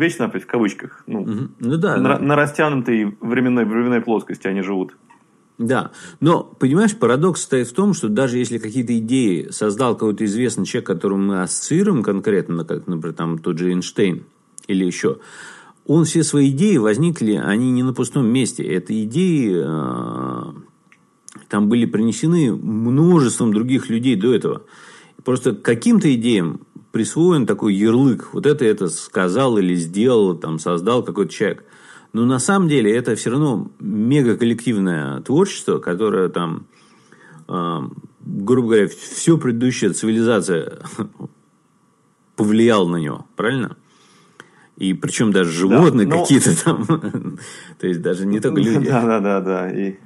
вечно, 0.00 0.24
опять 0.24 0.42
в 0.42 0.46
кавычках, 0.46 1.04
ну, 1.06 1.22
угу. 1.22 1.48
ну 1.60 1.76
да, 1.76 1.96
на, 1.96 2.16
да. 2.16 2.18
на 2.18 2.36
растянутой 2.36 3.16
временной, 3.20 3.64
временной 3.64 4.00
плоскости 4.00 4.48
они 4.48 4.62
живут. 4.62 4.96
Да, 5.58 5.90
но, 6.20 6.42
понимаешь, 6.42 6.96
парадокс 6.96 7.40
состоит 7.40 7.68
в 7.68 7.74
том, 7.74 7.92
что 7.92 8.08
даже 8.08 8.38
если 8.38 8.56
какие-то 8.56 8.98
идеи 8.98 9.48
создал 9.50 9.94
какой-то 9.94 10.24
известный 10.24 10.64
человек, 10.64 10.86
которому 10.86 11.22
мы 11.22 11.42
ассоциируем 11.42 12.02
конкретно, 12.02 12.64
как, 12.64 12.86
например, 12.86 13.14
там 13.14 13.38
тот 13.38 13.58
же 13.58 13.70
Эйнштейн 13.70 14.24
или 14.68 14.86
еще, 14.86 15.18
он 15.86 16.06
все 16.06 16.22
свои 16.22 16.48
идеи 16.50 16.78
возникли, 16.78 17.34
они 17.34 17.70
не 17.72 17.82
на 17.82 17.92
пустом 17.92 18.26
месте. 18.26 18.62
Это 18.62 18.98
идеи, 19.04 19.52
э, 19.54 20.52
там 21.48 21.68
были 21.68 21.84
принесены 21.84 22.54
множеством 22.54 23.52
других 23.52 23.90
людей 23.90 24.16
до 24.16 24.32
этого. 24.32 24.62
Просто 25.24 25.54
каким-то 25.54 26.12
идеям 26.14 26.62
присвоен 26.92 27.46
такой 27.46 27.74
ярлык. 27.74 28.30
Вот 28.32 28.46
это 28.46 28.64
это 28.64 28.88
сказал 28.88 29.58
или 29.58 29.74
сделал, 29.74 30.36
там, 30.36 30.58
создал 30.58 31.02
какой-то 31.02 31.32
человек. 31.32 31.64
Но 32.12 32.24
на 32.24 32.38
самом 32.38 32.68
деле 32.68 32.94
это 32.94 33.14
все 33.14 33.30
равно 33.30 33.70
мега 33.78 34.36
коллективное 34.36 35.20
творчество, 35.20 35.78
которое 35.78 36.28
там, 36.28 36.66
э, 37.48 37.80
грубо 38.20 38.68
говоря, 38.68 38.88
все 38.88 39.38
предыдущая 39.38 39.92
цивилизация 39.92 40.80
повлияла 42.36 42.88
на 42.88 42.96
него, 42.96 43.26
правильно? 43.36 43.76
И 44.76 44.94
причем 44.94 45.30
даже 45.30 45.50
животные 45.50 46.06
да, 46.06 46.16
но... 46.16 46.22
какие-то 46.22 46.64
там. 46.64 46.86
То 47.78 47.86
есть 47.86 48.00
даже 48.00 48.26
не 48.26 48.40
только 48.40 48.60
люди. 48.62 48.88
Да, 48.88 49.02
да, 49.02 49.20
да, 49.20 49.40
да. 49.40 49.70
И, 49.70 49.96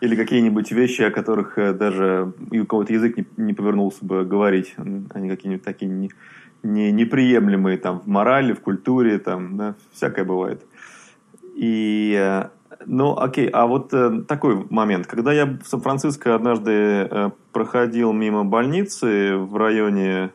или 0.00 0.16
какие-нибудь 0.16 0.70
вещи, 0.72 1.02
о 1.02 1.10
которых 1.10 1.58
э, 1.58 1.72
даже 1.72 2.32
и 2.50 2.60
у 2.60 2.66
кого-то 2.66 2.92
язык 2.92 3.16
не, 3.16 3.26
не 3.36 3.54
повернулся 3.54 4.04
бы 4.04 4.24
говорить. 4.24 4.74
Они 5.14 5.28
какие-нибудь 5.28 5.64
такие 5.64 5.90
не, 5.90 6.10
не, 6.62 6.92
неприемлемые 6.92 7.78
там 7.78 8.00
в 8.00 8.06
морали, 8.06 8.52
в 8.52 8.60
культуре, 8.60 9.18
там, 9.18 9.56
да, 9.56 9.74
всякое 9.92 10.24
бывает. 10.24 10.64
И, 11.54 12.14
э, 12.18 12.48
ну, 12.86 13.16
окей, 13.16 13.48
а 13.48 13.66
вот 13.66 13.94
э, 13.94 14.22
такой 14.26 14.66
момент. 14.68 15.06
Когда 15.06 15.32
я 15.32 15.46
в 15.46 15.64
Сан-Франциско 15.64 16.34
однажды 16.34 17.32
проходил 17.52 18.12
мимо 18.12 18.44
больницы 18.44 19.36
в 19.36 19.56
районе 19.56 20.30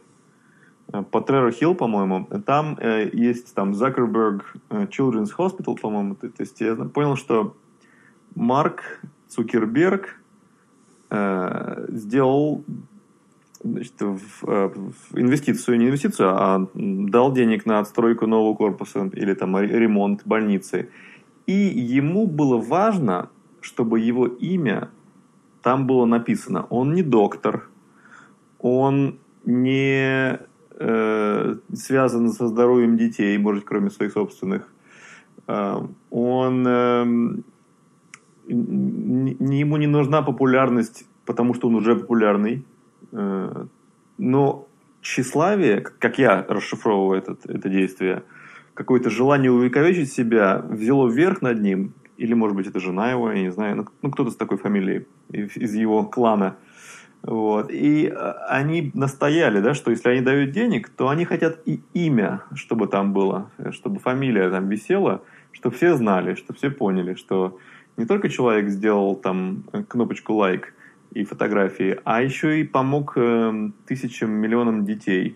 по 1.11 1.21
Трерор 1.21 1.51
Хилл, 1.51 1.75
по-моему, 1.75 2.27
там 2.45 2.77
есть 3.13 3.53
там 3.53 3.71
э, 3.73 3.75
Children's 3.75 5.29
Hospital, 5.37 5.79
по-моему. 5.79 6.15
То, 6.15 6.29
то 6.29 6.41
есть 6.41 6.59
я 6.61 6.75
понял, 6.75 7.15
что 7.15 7.55
Марк 8.35 9.01
Цукерберг 9.29 10.21
э, 11.09 11.85
сделал 11.89 12.63
значит, 13.63 13.93
в, 14.01 14.49
э, 14.49 14.67
в 14.67 15.17
инвестицию, 15.17 15.77
не 15.79 15.87
инвестицию, 15.87 16.29
а 16.29 16.67
дал 16.73 17.31
денег 17.31 17.65
на 17.65 17.79
отстройку 17.79 18.27
нового 18.27 18.55
корпуса 18.55 19.09
или 19.13 19.33
там 19.33 19.57
ремонт 19.57 20.21
больницы. 20.25 20.89
И 21.45 21.53
ему 21.53 22.27
было 22.27 22.57
важно, 22.57 23.29
чтобы 23.61 23.99
его 23.99 24.27
имя 24.27 24.89
там 25.61 25.87
было 25.87 26.05
написано. 26.05 26.65
Он 26.69 26.93
не 26.93 27.03
доктор, 27.03 27.69
он 28.59 29.19
не 29.45 30.39
э, 30.79 31.55
связано 31.73 32.29
со 32.29 32.47
здоровьем 32.47 32.97
детей, 32.97 33.37
может, 33.37 33.65
кроме 33.65 33.89
своих 33.89 34.13
собственных. 34.13 34.71
Э, 35.47 35.81
он 36.09 36.67
э, 36.67 37.05
ему 38.49 39.77
не 39.77 39.87
нужна 39.87 40.21
популярность, 40.21 41.05
потому 41.25 41.53
что 41.53 41.67
он 41.67 41.75
уже 41.75 41.95
популярный. 41.95 42.65
Э, 43.11 43.65
но 44.17 44.67
тщеславие, 45.01 45.81
как 45.81 46.19
я 46.19 46.45
расшифровываю 46.47 47.19
этот, 47.19 47.45
это 47.45 47.69
действие, 47.69 48.23
какое-то 48.73 49.09
желание 49.09 49.51
увековечить 49.51 50.11
себя 50.11 50.63
взяло 50.69 51.07
вверх 51.07 51.41
над 51.41 51.61
ним, 51.61 51.93
или, 52.17 52.33
может 52.33 52.57
быть, 52.57 52.67
это 52.67 52.79
жена 52.79 53.11
его, 53.11 53.31
я 53.31 53.41
не 53.41 53.51
знаю, 53.51 53.77
ну, 53.77 53.85
ну 54.01 54.11
кто-то 54.11 54.31
с 54.31 54.35
такой 54.35 54.57
фамилией 54.57 55.07
из 55.31 55.73
его 55.73 56.03
клана– 56.03 56.55
вот. 57.21 57.69
И 57.71 58.07
э, 58.07 58.31
они 58.47 58.91
настояли, 58.93 59.59
да, 59.59 59.73
что 59.73 59.91
если 59.91 60.09
они 60.09 60.21
дают 60.21 60.51
денег, 60.51 60.89
то 60.89 61.09
они 61.09 61.25
хотят 61.25 61.59
и 61.65 61.81
имя, 61.93 62.43
чтобы 62.55 62.87
там 62.87 63.13
было, 63.13 63.51
чтобы 63.71 63.99
фамилия 63.99 64.49
там 64.49 64.69
висела, 64.69 65.21
чтобы 65.51 65.75
все 65.75 65.95
знали, 65.95 66.35
чтобы 66.35 66.57
все 66.57 66.69
поняли, 66.69 67.15
что 67.15 67.57
не 67.99 68.05
только 68.05 68.29
человек 68.29 68.69
сделал 68.69 69.15
там 69.15 69.63
кнопочку 69.87 70.33
лайк 70.33 70.73
и 71.11 71.23
фотографии, 71.23 71.99
а 72.03 72.23
еще 72.23 72.61
и 72.61 72.63
помог 72.63 73.13
э, 73.15 73.69
тысячам, 73.85 74.31
миллионам 74.31 74.85
детей. 74.85 75.35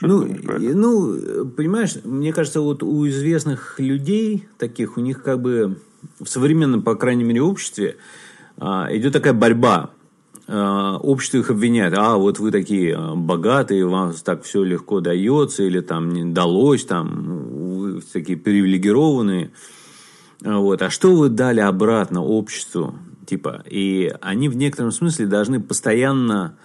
ну, 0.00 0.26
ну, 0.74 1.46
понимаешь, 1.46 1.96
мне 2.04 2.32
кажется, 2.32 2.60
вот 2.60 2.82
у 2.82 3.08
известных 3.08 3.78
людей 3.78 4.46
таких, 4.58 4.98
у 4.98 5.00
них 5.00 5.22
как 5.22 5.40
бы 5.40 5.78
в 6.20 6.26
современном, 6.26 6.82
по 6.82 6.94
крайней 6.96 7.24
мере, 7.24 7.42
обществе 7.42 7.96
а, 8.58 8.88
идет 8.90 9.12
такая 9.12 9.32
борьба 9.32 9.90
Э, 10.48 10.96
общество 11.00 11.38
их 11.38 11.50
обвиняет, 11.50 11.94
а 11.96 12.16
вот 12.16 12.38
вы 12.38 12.52
такие 12.52 12.92
э, 12.92 13.14
богатые, 13.14 13.84
вам 13.84 14.14
так 14.24 14.44
все 14.44 14.62
легко 14.62 15.00
дается, 15.00 15.64
или 15.64 15.80
там 15.80 16.10
не 16.10 16.24
далось, 16.24 16.84
там 16.84 17.48
вы 17.78 18.00
такие 18.00 18.38
привилегированные. 18.38 19.50
Вот. 20.40 20.82
А 20.82 20.90
что 20.90 21.14
вы 21.14 21.28
дали 21.28 21.60
обратно 21.60 22.22
обществу? 22.22 22.94
Типа, 23.26 23.62
и 23.68 24.14
они 24.20 24.48
в 24.48 24.56
некотором 24.56 24.92
смысле 24.92 25.26
должны 25.26 25.60
постоянно 25.60 26.56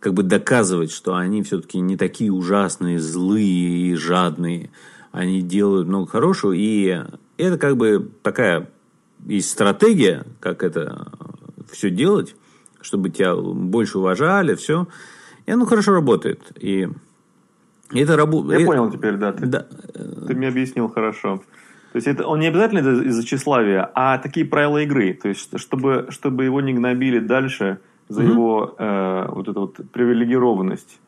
как 0.00 0.14
бы 0.14 0.22
доказывать, 0.22 0.92
что 0.92 1.14
они 1.14 1.42
все-таки 1.42 1.78
не 1.80 1.96
такие 1.96 2.32
ужасные, 2.32 2.98
злые 2.98 3.90
и 3.90 3.94
жадные. 3.94 4.70
Они 5.12 5.42
делают 5.42 5.88
много 5.88 6.06
хорошего, 6.06 6.52
и 6.52 7.02
это 7.38 7.58
как 7.58 7.76
бы 7.76 8.10
такая 8.22 8.70
есть 9.26 9.50
стратегия, 9.50 10.24
как 10.40 10.62
это 10.62 11.12
все 11.70 11.90
делать 11.90 12.34
чтобы 12.86 13.10
тебя 13.10 13.34
больше 13.34 13.98
уважали, 13.98 14.54
все. 14.54 14.86
И 15.44 15.50
оно 15.50 15.66
хорошо 15.66 15.92
работает. 15.92 16.40
И 16.58 16.88
это 17.92 18.16
работает. 18.16 18.60
Я 18.60 18.64
и... 18.64 18.66
понял 18.66 18.90
теперь, 18.90 19.16
да. 19.16 19.32
Ты, 19.32 19.46
да. 19.46 19.66
ты 19.92 20.34
мне 20.34 20.48
объяснил 20.48 20.88
хорошо. 20.88 21.42
То 21.96 21.98
есть 21.98 22.08
это 22.08 22.26
он 22.26 22.40
не 22.40 22.48
обязательно 22.48 23.02
из-за 23.04 23.24
тщеславия, 23.24 23.90
а 23.94 24.18
такие 24.18 24.44
правила 24.44 24.82
игры. 24.82 25.14
То 25.14 25.28
есть 25.28 25.58
чтобы, 25.58 26.08
чтобы 26.10 26.44
его 26.44 26.60
не 26.60 26.74
гнобили 26.74 27.20
дальше 27.20 27.78
за 28.08 28.20
угу. 28.20 28.30
его 28.30 28.74
э, 28.78 29.26
вот 29.30 29.48
эту 29.48 29.60
вот 29.60 29.80
привилегированность. 29.92 30.98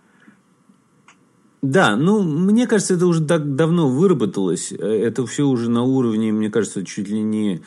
Да, 1.61 1.97
ну, 1.97 2.23
мне 2.23 2.67
кажется, 2.67 2.95
это 2.95 3.07
уже 3.07 3.25
так 3.25 3.57
давно 3.57 3.89
выработалось. 3.89 4.73
Это 4.73 5.27
все 5.27 5.45
уже 5.45 5.69
на 5.69 5.83
уровне, 5.83 6.33
мне 6.33 6.51
кажется, 6.51 6.85
чуть 6.85 7.09
ли 7.09 7.21
не 7.21 7.63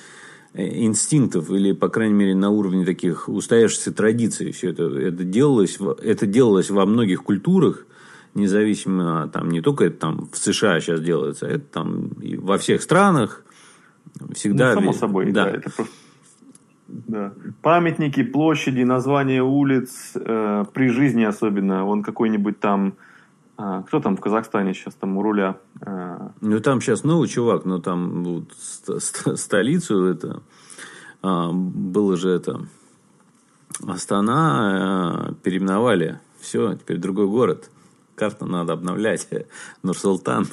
Э, 0.54 0.68
инстинктов 0.68 1.50
или, 1.50 1.72
по 1.72 1.88
крайней 1.88 2.14
мере, 2.14 2.36
на 2.36 2.50
уровне 2.50 2.86
таких 2.86 3.30
устоявшихся 3.30 3.94
традиций. 3.94 4.52
Все 4.52 4.72
это, 4.72 4.84
это, 4.84 5.24
делалось, 5.24 5.80
это 6.04 6.26
делалось 6.26 6.70
во 6.70 6.86
многих 6.86 7.24
культурах, 7.24 7.86
независимо, 8.34 9.30
там, 9.30 9.50
не 9.50 9.62
только 9.62 9.86
это 9.86 9.98
там 9.98 10.30
в 10.32 10.38
США 10.38 10.80
сейчас 10.80 11.02
делается, 11.02 11.48
это 11.48 11.66
там 11.66 12.08
и 12.22 12.38
во 12.38 12.58
всех 12.58 12.82
странах 12.82 13.44
всегда... 14.34 14.76
Ну, 14.76 14.82
само 14.82 14.94
собой, 14.94 15.32
да. 15.32 15.46
да 15.46 15.52
это 15.52 15.70
просто... 15.70 15.94
Да. 16.88 17.34
Памятники, 17.62 18.22
площади, 18.22 18.84
названия 18.84 19.42
улиц, 19.42 20.12
э, 20.16 20.66
при 20.74 20.90
жизни 20.90 21.24
особенно, 21.24 21.86
он 21.86 22.04
какой-нибудь 22.04 22.60
там 22.60 22.96
а, 23.64 23.84
кто 23.84 24.00
там 24.00 24.18
в 24.18 24.22
Казахстане 24.22 24.74
сейчас 24.74 24.96
там 24.96 25.18
у 25.18 25.22
руля? 25.22 25.58
А, 25.86 26.32
ну, 26.42 26.60
там 26.60 26.82
сейчас 26.82 27.04
новый 27.04 27.28
чувак, 27.28 27.64
но 27.64 27.80
там 27.80 28.24
вот, 28.24 28.52
ст 28.58 29.38
столицу 29.38 30.06
это 30.06 30.42
а, 31.22 31.52
было 31.52 32.18
же 32.18 32.30
это 32.32 32.62
Астана 33.88 35.30
а, 35.30 35.34
переименовали. 35.44 36.20
Все, 36.40 36.74
теперь 36.74 36.98
другой 36.98 37.28
город. 37.28 37.70
Карту 38.16 38.46
надо 38.46 38.74
обновлять. 38.74 39.28
Нур-Султан. 39.84 40.48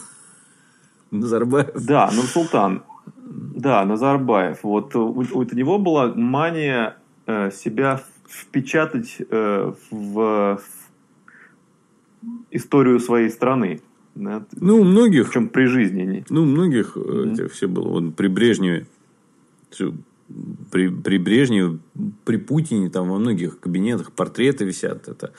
Назарбаев. 1.11 1.71
Да, 1.75 2.11
Нур-Султан. 2.12 2.83
Да, 3.17 3.85
Назарбаев. 3.85 4.62
Вот 4.62 4.95
у, 4.95 5.11
у 5.11 5.43
него 5.43 5.79
была 5.79 6.12
мания 6.15 6.97
э, 7.27 7.50
себя 7.50 8.03
впечатать 8.29 9.17
э, 9.19 9.73
в, 9.91 10.15
в 10.15 10.61
историю 12.50 13.00
своей 13.00 13.31
страны. 13.31 13.81
Да? 14.15 14.45
Ну, 14.53 14.81
у 14.81 14.85
многих... 14.85 15.29
Причем 15.29 15.49
при 15.49 15.67
жизни. 15.67 16.25
Ну, 16.29 16.43
у 16.43 16.47
многих 16.47 16.97
mm-hmm. 16.97 17.33
этих 17.33 17.53
все 17.53 17.69
было. 17.69 17.88
Вот 17.88 18.17
при 18.17 18.29
Брежневе, 18.29 18.87
при, 20.70 20.88
при 20.88 21.18
Брежневе, 21.18 21.78
при 22.25 22.37
Путине, 22.37 22.90
там 22.90 23.08
во 23.08 23.18
многих 23.18 23.61
кабинетах 23.61 24.12
портреты 24.12 24.64
висят. 24.64 25.08
Это 25.08 25.32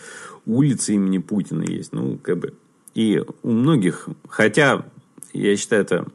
улицы 0.46 0.96
имени 0.96 1.19
Путина 1.19 1.63
есть. 1.63 1.93
Ну, 1.93 2.17
как 2.22 2.39
бы... 2.39 2.53
И 2.96 3.24
у 3.43 3.51
многих, 3.51 4.10
хотя, 4.27 4.86
я 5.31 5.55
считаю, 5.55 5.84
это 5.84 6.08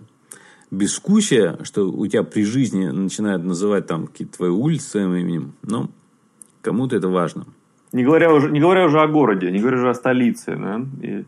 бескусие, 0.71 1.59
что 1.63 1.89
у 1.89 2.07
тебя 2.07 2.25
при 2.25 2.45
жизни 2.45 2.87
начинают 2.87 3.45
называть 3.45 3.87
там 3.87 4.07
какие-то 4.09 4.37
твои 4.39 4.51
улицы 4.51 4.89
своим 4.89 5.15
именем, 5.15 5.53
но 5.63 5.89
кому-то 6.63 6.97
это 6.97 7.09
важно. 7.09 7.47
Не 7.93 8.05
говоря 8.05 8.33
уже, 8.33 8.51
не 8.51 8.61
говоря 8.61 8.87
уже 8.87 9.01
о 9.01 9.07
городе, 9.07 9.51
не 9.53 9.61
говоря 9.61 9.77
уже 9.79 9.91
о 9.91 9.95
столице. 9.95 10.57
Да? 10.57 10.85
И... 11.01 11.25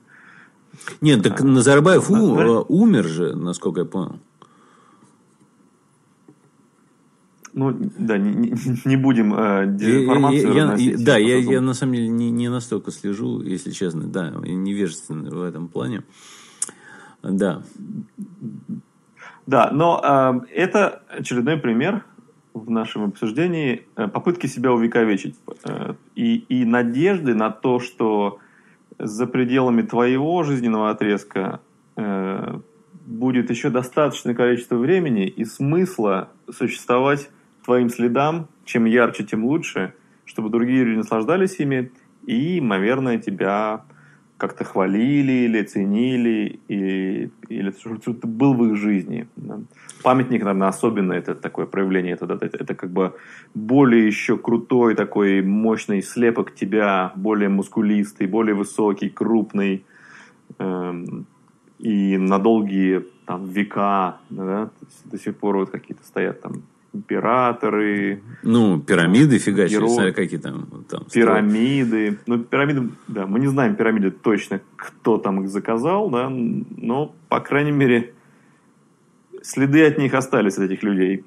Нет, 1.00 1.22
так 1.22 1.40
а, 1.40 1.44
Назарбаев 1.44 2.10
у, 2.10 2.38
э, 2.38 2.64
умер 2.68 3.04
же, 3.04 3.36
насколько 3.36 3.80
я 3.80 3.86
понял. 3.86 4.18
Ну, 7.56 7.74
да, 7.98 8.18
не, 8.18 8.52
не 8.84 8.96
будем 8.96 9.32
э, 9.34 9.66
дезинформацию 9.66 10.52
я, 10.52 10.74
я, 10.74 10.96
Да, 10.98 11.16
я, 11.16 11.38
я 11.38 11.62
на 11.62 11.72
самом 11.72 11.94
деле 11.94 12.08
не, 12.08 12.30
не 12.30 12.50
настолько 12.50 12.90
слежу, 12.90 13.40
если 13.40 13.70
честно. 13.70 14.02
Да, 14.06 14.28
невежественный 14.28 15.30
в 15.30 15.42
этом 15.42 15.68
плане. 15.68 16.02
Да. 17.22 17.62
Да, 19.46 19.70
но 19.72 20.44
э, 20.46 20.54
это 20.54 21.02
очередной 21.08 21.56
пример 21.56 22.04
в 22.52 22.68
нашем 22.70 23.04
обсуждении 23.04 23.86
э, 23.96 24.06
попытки 24.06 24.48
себя 24.48 24.72
увековечить 24.72 25.36
э, 25.64 25.94
и, 26.14 26.36
и 26.36 26.66
надежды 26.66 27.34
на 27.34 27.50
то, 27.50 27.80
что 27.80 28.38
за 28.98 29.26
пределами 29.26 29.80
твоего 29.80 30.42
жизненного 30.42 30.90
отрезка 30.90 31.60
э, 31.96 32.58
будет 33.06 33.48
еще 33.48 33.70
достаточное 33.70 34.34
количество 34.34 34.76
времени 34.76 35.26
и 35.26 35.46
смысла 35.46 36.28
существовать 36.50 37.30
твоим 37.66 37.90
следам, 37.90 38.48
чем 38.64 38.86
ярче, 38.86 39.24
тем 39.24 39.44
лучше, 39.44 39.92
чтобы 40.24 40.50
другие 40.50 40.84
люди 40.84 40.98
наслаждались 40.98 41.60
ими 41.60 41.90
и, 42.26 42.60
наверное, 42.60 43.18
тебя 43.18 43.82
как-то 44.38 44.64
хвалили 44.64 45.32
или 45.32 45.62
ценили, 45.62 46.60
или, 46.68 47.30
или 47.48 47.70
что 47.70 48.12
ты 48.14 48.26
был 48.26 48.54
в 48.54 48.64
их 48.66 48.76
жизни. 48.76 49.26
Памятник, 50.02 50.42
наверное, 50.44 50.68
особенно 50.68 51.14
это 51.14 51.34
такое 51.34 51.66
проявление, 51.66 52.14
это, 52.14 52.26
это, 52.26 52.46
это 52.46 52.74
как 52.74 52.90
бы 52.90 53.14
более 53.54 54.06
еще 54.06 54.36
крутой 54.36 54.94
такой 54.94 55.42
мощный 55.42 56.02
слепок 56.02 56.54
тебя, 56.54 57.12
более 57.16 57.48
мускулистый, 57.48 58.26
более 58.26 58.54
высокий, 58.54 59.08
крупный, 59.08 59.84
эм, 60.58 61.26
и 61.78 62.16
на 62.18 62.38
долгие 62.38 63.04
там, 63.24 63.48
века 63.48 64.18
да, 64.30 64.70
до 65.04 65.18
сих 65.18 65.36
пор 65.36 65.56
вот 65.56 65.70
какие-то 65.70 66.04
стоят 66.04 66.42
там 66.42 66.62
императоры. 66.96 68.22
Ну, 68.42 68.80
пирамиды 68.80 69.38
фигачили, 69.38 69.86
смотри, 69.86 70.12
какие 70.12 70.40
там. 70.40 70.84
там 70.88 71.04
пирамиды. 71.12 72.18
Ну, 72.26 72.38
пирамиды, 72.44 72.90
да, 73.08 73.26
мы 73.26 73.40
не 73.40 73.46
знаем 73.46 73.76
пирамиды 73.76 74.10
точно, 74.10 74.60
кто 74.76 75.18
там 75.18 75.42
их 75.42 75.48
заказал, 75.48 76.10
да, 76.10 76.28
но, 76.28 77.14
по 77.28 77.40
крайней 77.40 77.72
мере, 77.72 78.14
следы 79.42 79.86
от 79.86 79.98
них 79.98 80.14
остались, 80.14 80.58
от 80.58 80.70
этих 80.70 80.82
людей. 80.82 81.24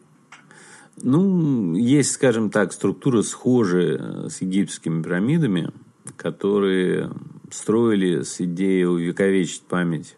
Ну, 1.01 1.75
есть, 1.75 2.11
скажем 2.11 2.49
так, 2.49 2.73
структуры 2.73 3.23
схожие 3.23 3.97
э, 3.97 4.29
с 4.29 4.41
египетскими 4.41 5.01
пирамидами, 5.01 5.71
которые 6.17 7.09
строили 7.51 8.23
с 8.23 8.41
идеей 8.41 8.85
увековечить 8.85 9.63
память 9.63 10.17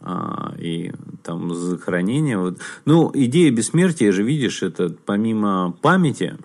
а, 0.00 0.54
и 0.58 0.92
там 1.22 1.54
захоронение. 1.54 2.38
Вот. 2.38 2.58
Ну, 2.84 3.10
идея 3.14 3.50
бессмертия 3.50 4.12
же, 4.12 4.22
видишь, 4.22 4.62
это 4.62 4.94
помимо 5.04 5.74
памяти, 5.82 6.36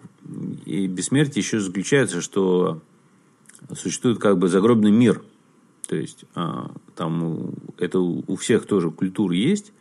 и 0.65 0.87
бессмертие 0.87 1.41
еще 1.41 1.59
заключается, 1.59 2.21
что 2.21 2.81
существует 3.73 4.19
как 4.19 4.37
бы 4.37 4.47
загробный 4.47 4.91
мир. 4.91 5.21
То 5.87 5.95
есть, 5.95 6.25
а, 6.35 6.71
там 6.95 7.53
это 7.77 7.99
у 7.99 8.35
всех 8.35 8.65
тоже 8.65 8.91
культур 8.91 9.31
есть, 9.31 9.71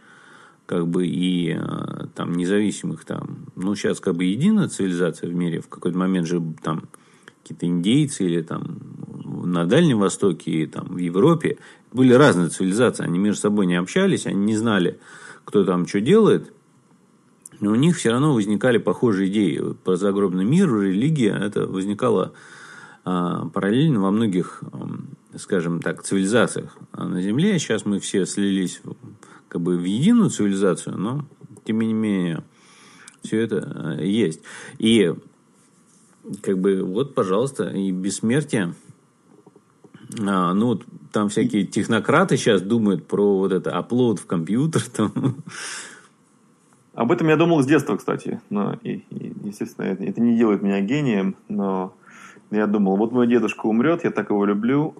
как 0.66 0.86
бы 0.86 1.06
и 1.06 1.52
а, 1.52 2.08
там 2.14 2.34
независимых 2.34 3.04
там, 3.04 3.46
ну, 3.56 3.74
сейчас 3.74 4.00
как 4.00 4.16
бы 4.16 4.24
единая 4.24 4.68
цивилизация 4.68 5.28
в 5.28 5.34
мире, 5.34 5.60
в 5.60 5.68
какой-то 5.68 5.98
момент 5.98 6.26
же 6.26 6.42
там 6.62 6.84
какие-то 7.42 7.66
индейцы 7.66 8.24
или 8.24 8.40
там 8.40 8.78
на 9.44 9.66
Дальнем 9.66 9.98
Востоке 9.98 10.50
и 10.50 10.66
там 10.66 10.86
в 10.88 10.98
Европе 10.98 11.58
были 11.94 12.12
разные 12.12 12.48
цивилизации, 12.48 13.04
они 13.04 13.18
между 13.18 13.40
собой 13.40 13.66
не 13.66 13.76
общались, 13.76 14.26
они 14.26 14.44
не 14.44 14.56
знали, 14.56 14.98
кто 15.44 15.64
там 15.64 15.86
что 15.86 16.00
делает, 16.00 16.52
но 17.60 17.70
у 17.70 17.76
них 17.76 17.96
все 17.96 18.10
равно 18.10 18.34
возникали 18.34 18.78
похожие 18.78 19.30
идеи. 19.30 19.62
Про 19.84 19.96
загробный 19.96 20.44
мир, 20.44 20.68
религия, 20.68 21.32
это 21.32 21.66
возникало 21.66 22.32
а, 23.04 23.46
параллельно 23.46 24.00
во 24.00 24.10
многих, 24.10 24.62
скажем 25.36 25.80
так, 25.80 26.02
цивилизациях 26.02 26.76
а 26.90 27.06
на 27.06 27.22
Земле. 27.22 27.58
Сейчас 27.60 27.86
мы 27.86 28.00
все 28.00 28.26
слились 28.26 28.82
как 29.48 29.60
бы 29.60 29.78
в 29.78 29.84
единую 29.84 30.30
цивилизацию, 30.30 30.98
но 30.98 31.24
тем 31.64 31.80
не 31.80 31.92
менее 31.92 32.42
все 33.22 33.40
это 33.40 33.96
э, 34.00 34.06
есть. 34.06 34.40
И 34.78 35.14
как 36.42 36.58
бы 36.58 36.82
вот, 36.82 37.14
пожалуйста, 37.14 37.68
и 37.68 37.92
бессмертие 37.92 38.74
а, 40.20 40.54
ну, 40.54 40.66
вот 40.66 40.84
там 41.12 41.28
всякие 41.28 41.64
технократы 41.64 42.36
сейчас 42.36 42.62
думают 42.62 43.06
про 43.06 43.38
вот 43.38 43.52
это 43.52 43.70
upload 43.70 44.16
в 44.16 44.26
компьютер. 44.26 44.82
Там. 44.96 45.36
Об 46.94 47.12
этом 47.12 47.28
я 47.28 47.36
думал 47.36 47.62
с 47.62 47.66
детства, 47.66 47.96
кстати. 47.96 48.40
Но, 48.50 48.74
и, 48.82 49.04
и, 49.10 49.34
естественно, 49.44 49.86
это, 49.86 50.04
это 50.04 50.20
не 50.20 50.36
делает 50.36 50.62
меня 50.62 50.80
гением, 50.80 51.36
но 51.48 51.94
я 52.50 52.66
думал, 52.66 52.96
вот 52.96 53.12
мой 53.12 53.26
дедушка 53.26 53.66
умрет, 53.66 54.04
я 54.04 54.10
так 54.10 54.30
его 54.30 54.44
люблю. 54.44 54.94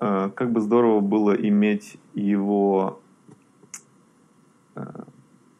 Э, 0.00 0.30
как 0.34 0.52
бы 0.52 0.60
здорово 0.60 1.00
было 1.00 1.32
иметь 1.32 1.98
его 2.14 3.00
э, 4.74 4.84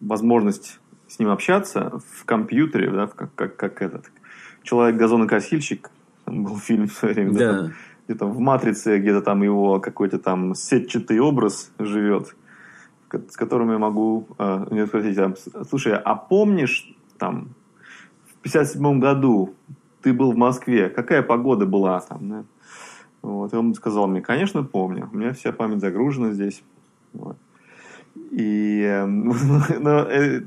возможность 0.00 0.80
с 1.06 1.18
ним 1.18 1.30
общаться 1.30 2.00
в 2.12 2.24
компьютере, 2.24 2.90
да, 2.90 3.06
как, 3.06 3.34
как, 3.34 3.56
как 3.56 3.82
этот 3.82 4.10
человек-газонокосильщик, 4.62 5.90
был 6.26 6.56
фильм 6.58 6.86
в 6.86 6.92
свое 6.92 7.14
время, 7.14 7.32
да. 7.32 7.52
да 7.52 7.72
где-то 8.10 8.26
в 8.26 8.40
«Матрице», 8.40 8.98
где-то 8.98 9.22
там 9.22 9.42
его 9.42 9.78
какой-то 9.78 10.18
там 10.18 10.54
сетчатый 10.56 11.20
образ 11.20 11.70
живет, 11.78 12.34
с 13.08 13.36
которым 13.36 13.70
я 13.70 13.78
могу 13.78 14.26
э, 14.36 14.66
у 14.68 14.74
него 14.74 14.86
спросить, 14.86 15.16
слушай, 15.68 15.94
а 15.94 16.16
помнишь 16.16 16.92
там 17.18 17.50
в 18.26 18.34
57 18.42 18.98
году 18.98 19.54
ты 20.02 20.12
был 20.12 20.32
в 20.32 20.36
Москве, 20.36 20.88
какая 20.88 21.22
погода 21.22 21.66
была 21.66 22.00
там, 22.00 22.28
да? 22.28 22.44
Вот, 23.22 23.52
и 23.52 23.56
он 23.56 23.74
сказал 23.74 24.08
мне, 24.08 24.22
конечно, 24.22 24.64
помню, 24.64 25.08
у 25.12 25.16
меня 25.16 25.32
вся 25.32 25.52
память 25.52 25.80
загружена 25.80 26.32
здесь. 26.32 26.64
Вот. 27.12 27.36
И 28.32 28.82
э, 28.82 29.06
но, 29.80 30.00
э, 30.00 30.42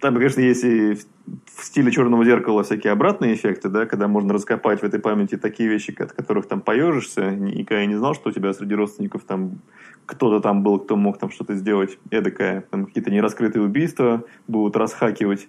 там, 0.00 0.14
конечно, 0.14 0.40
есть 0.40 0.64
и 0.64 0.94
в 0.94 1.64
стиле 1.64 1.90
черного 1.90 2.24
зеркала 2.24 2.62
всякие 2.62 2.92
обратные 2.92 3.34
эффекты, 3.34 3.68
да, 3.68 3.86
когда 3.86 4.06
можно 4.06 4.32
раскопать 4.32 4.80
в 4.80 4.84
этой 4.84 5.00
памяти 5.00 5.36
такие 5.36 5.68
вещи, 5.68 5.94
от 5.98 6.12
которых 6.12 6.46
там 6.46 6.60
поежишься, 6.60 7.30
и 7.30 7.66
я 7.68 7.86
не 7.86 7.96
знал, 7.96 8.14
что 8.14 8.30
у 8.30 8.32
тебя 8.32 8.52
среди 8.52 8.74
родственников 8.74 9.24
там 9.24 9.60
кто-то 10.06 10.40
там 10.40 10.62
был, 10.62 10.78
кто 10.78 10.96
мог 10.96 11.18
там 11.18 11.30
что-то 11.30 11.54
сделать 11.54 11.98
эдакое, 12.10 12.62
там 12.70 12.86
какие-то 12.86 13.10
нераскрытые 13.10 13.62
убийства 13.62 14.24
будут 14.46 14.76
расхакивать 14.76 15.48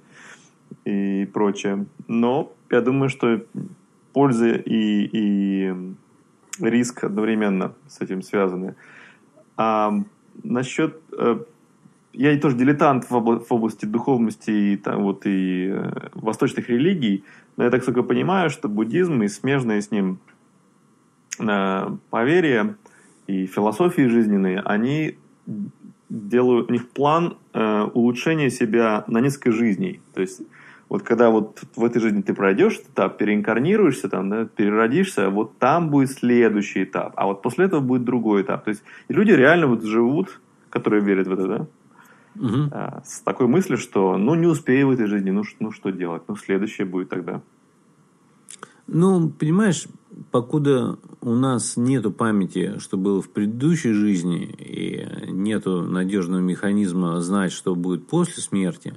и 0.84 1.30
прочее. 1.32 1.86
Но 2.08 2.52
я 2.70 2.82
думаю, 2.82 3.10
что 3.10 3.46
польза 4.14 4.50
и, 4.50 5.10
и 5.12 5.74
риск 6.60 7.04
одновременно 7.04 7.74
с 7.88 8.02
этим 8.02 8.22
связаны. 8.22 8.76
А 9.56 9.94
насчет 10.44 11.00
э, 11.18 11.40
я 12.22 12.38
тоже 12.38 12.58
дилетант 12.58 13.10
в, 13.10 13.16
области 13.50 13.86
духовности 13.86 14.52
и, 14.52 14.78
там, 14.78 15.04
вот, 15.04 15.26
и 15.26 15.70
э, 15.72 16.10
восточных 16.14 16.70
религий, 16.70 17.24
но 17.56 17.64
я 17.64 17.70
так 17.70 17.86
только 17.86 18.04
понимаю, 18.04 18.50
что 18.50 18.68
буддизм 18.68 19.22
и 19.22 19.30
смежные 19.30 19.82
с 19.82 19.90
ним 19.90 20.20
э, 21.40 21.88
поверья 22.10 22.76
и 23.28 23.46
философии 23.46 24.08
жизненные, 24.08 24.60
они 24.60 25.18
делают, 26.10 26.70
у 26.70 26.74
них 26.74 26.90
план 26.90 27.38
э, 27.54 27.84
улучшения 27.94 28.50
себя 28.50 29.06
на 29.08 29.22
несколько 29.22 29.54
жизней. 29.54 30.02
То 30.14 30.20
есть 30.20 30.42
вот 30.90 31.04
когда 31.04 31.30
вот 31.30 31.62
в 31.78 31.86
этой 31.86 32.02
жизни 32.02 32.22
ты 32.22 32.34
пройдешь 32.34 32.80
этап, 32.80 33.18
переинкарнируешься, 33.18 34.10
там, 34.10 34.30
да, 34.30 34.46
переродишься, 34.46 35.30
вот 35.30 35.58
там 35.58 35.90
будет 35.90 36.12
следующий 36.12 36.84
этап, 36.84 37.14
а 37.16 37.28
вот 37.28 37.42
после 37.42 37.66
этого 37.66 37.80
будет 37.80 38.04
другой 38.04 38.42
этап. 38.42 38.66
То 38.66 38.72
есть 38.72 38.84
люди 39.08 39.32
реально 39.32 39.68
вот 39.68 39.84
живут, 39.84 40.42
которые 40.70 41.02
верят 41.02 41.28
в 41.28 41.32
это, 41.32 41.48
да, 41.48 41.68
Угу. 42.40 42.72
С 43.04 43.20
такой 43.22 43.48
мыслью, 43.48 43.78
что 43.78 44.18
ну 44.18 44.34
не 44.34 44.48
успею 44.48 44.88
в 44.88 44.92
этой 44.92 45.08
жизни, 45.08 45.32
ну, 45.32 45.44
ну 45.60 45.72
что 45.72 45.90
делать, 45.90 46.24
ну 46.28 46.38
следующее 46.38 46.88
будет 46.88 47.10
тогда. 47.10 47.42
Ну, 48.88 49.30
понимаешь, 49.30 49.86
покуда 50.32 50.98
у 51.22 51.36
нас 51.36 51.76
нету 51.76 52.12
памяти, 52.12 52.80
что 52.80 52.98
было 52.98 53.22
в 53.22 53.30
предыдущей 53.30 53.92
жизни, 53.92 54.46
и 54.46 55.32
нету 55.32 55.84
надежного 55.84 56.40
механизма 56.40 57.20
знать, 57.20 57.52
что 57.52 57.76
будет 57.76 58.08
после 58.08 58.42
смерти, 58.42 58.96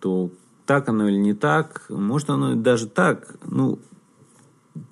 то 0.00 0.30
так 0.66 0.88
оно 0.88 1.08
или 1.08 1.16
не 1.16 1.34
так, 1.34 1.86
может 1.88 2.28
оно 2.28 2.54
даже 2.54 2.86
так, 2.86 3.36
ну, 3.46 3.78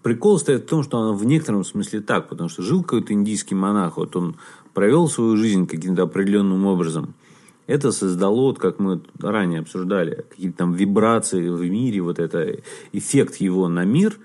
прикол 0.03 0.39
стоит 0.39 0.63
в 0.63 0.69
том, 0.69 0.83
что 0.83 0.99
оно 0.99 1.15
в 1.15 1.27
некотором 1.27 1.65
смысле 1.65 2.01
так, 2.01 2.29
потому 2.29 2.49
что 2.49 2.63
жил 2.63 2.83
какой-то 2.83 3.13
индийский 3.13 3.55
монах, 3.55 3.99
вот 3.99 4.17
он 4.17 4.37
провел 4.73 5.09
свою 5.09 5.37
жизнь 5.37 5.67
каким-то 5.67 6.05
определенным 6.05 6.65
образом– 6.65 7.15
это 7.67 7.91
создало, 7.91 8.43
вот 8.43 8.59
как 8.59 8.79
мы 8.79 9.01
ранее 9.21 9.61
обсуждали, 9.61 10.25
какие-то 10.31 10.59
там 10.59 10.73
вибрации 10.73 11.49
в 11.49 11.63
мире, 11.69 12.01
вот 12.01 12.19
это 12.19 12.61
эффект 12.93 13.37
его 13.37 13.69
на 13.69 13.85
мир. 13.85 14.19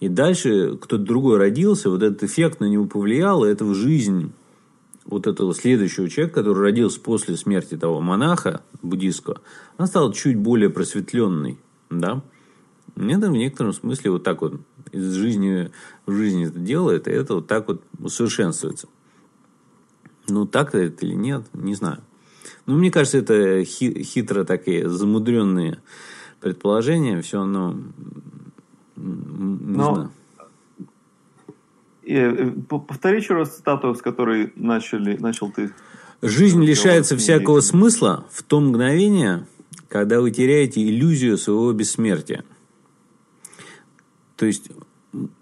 И 0.00 0.08
дальше 0.08 0.76
кто-то 0.80 1.02
другой 1.02 1.38
родился, 1.38 1.90
вот 1.90 2.02
этот 2.02 2.22
эффект 2.22 2.60
на 2.60 2.66
него 2.66 2.86
повлиял, 2.86 3.44
и 3.44 3.48
это 3.48 3.64
в 3.64 3.74
жизнь 3.74 4.32
вот 5.04 5.26
этого 5.26 5.54
следующего 5.54 6.08
человека, 6.08 6.36
который 6.36 6.62
родился 6.62 7.00
после 7.00 7.36
смерти 7.36 7.76
того 7.76 8.00
монаха 8.00 8.62
буддийского, 8.82 9.40
он 9.78 9.86
стал 9.86 10.12
чуть 10.12 10.36
более 10.36 10.70
просветленный, 10.70 11.58
да. 11.90 12.22
Это 12.96 13.30
в 13.30 13.32
некотором 13.32 13.72
смысле 13.72 14.12
вот 14.12 14.22
так 14.22 14.40
вот 14.40 14.60
из 14.92 15.12
жизни 15.14 15.72
в 16.06 16.12
жизни 16.12 16.46
это 16.46 16.58
делает, 16.58 17.08
и 17.08 17.10
это 17.10 17.34
вот 17.34 17.46
так 17.46 17.66
вот 17.68 17.82
усовершенствуется. 17.98 18.88
Ну, 20.28 20.46
так 20.46 20.74
это 20.74 21.04
или 21.04 21.14
нет, 21.14 21.44
не 21.52 21.74
знаю. 21.74 22.02
Ну, 22.66 22.76
мне 22.76 22.90
кажется, 22.90 23.18
это 23.18 23.64
хитро 23.64 24.44
такие 24.44 24.88
замудренные 24.88 25.78
предположения. 26.40 27.20
Все 27.22 27.38
равно... 27.38 27.76
Не 28.96 29.76
Но... 29.76 29.94
знаю. 29.94 30.10
Э, 32.06 32.50
повтори 32.68 33.18
еще 33.18 33.34
раз 33.34 33.56
цитату, 33.56 33.94
с 33.94 34.02
которой 34.02 34.52
начали, 34.56 35.16
начал 35.16 35.50
ты. 35.50 35.72
Жизнь 36.22 36.62
лишается 36.62 37.16
всякого 37.16 37.60
смысла 37.60 38.26
в 38.30 38.42
то 38.42 38.60
мгновение, 38.60 39.46
когда 39.88 40.20
вы 40.20 40.30
теряете 40.30 40.82
иллюзию 40.82 41.38
своего 41.38 41.72
бессмертия. 41.72 42.44
То 44.36 44.46
есть 44.46 44.70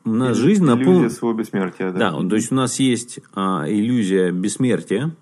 у 0.04 0.10
нас 0.10 0.36
Иллю- 0.36 0.42
жизнь 0.42 0.64
наполнена... 0.64 1.02
Иллюзия 1.02 1.16
своего 1.16 1.38
бессмертия, 1.38 1.90
да. 1.92 2.10
Да, 2.12 2.28
то 2.28 2.36
есть 2.36 2.52
у 2.52 2.54
нас 2.54 2.78
есть 2.78 3.20
а, 3.34 3.64
иллюзия 3.66 4.30
бессмертия, 4.30 5.14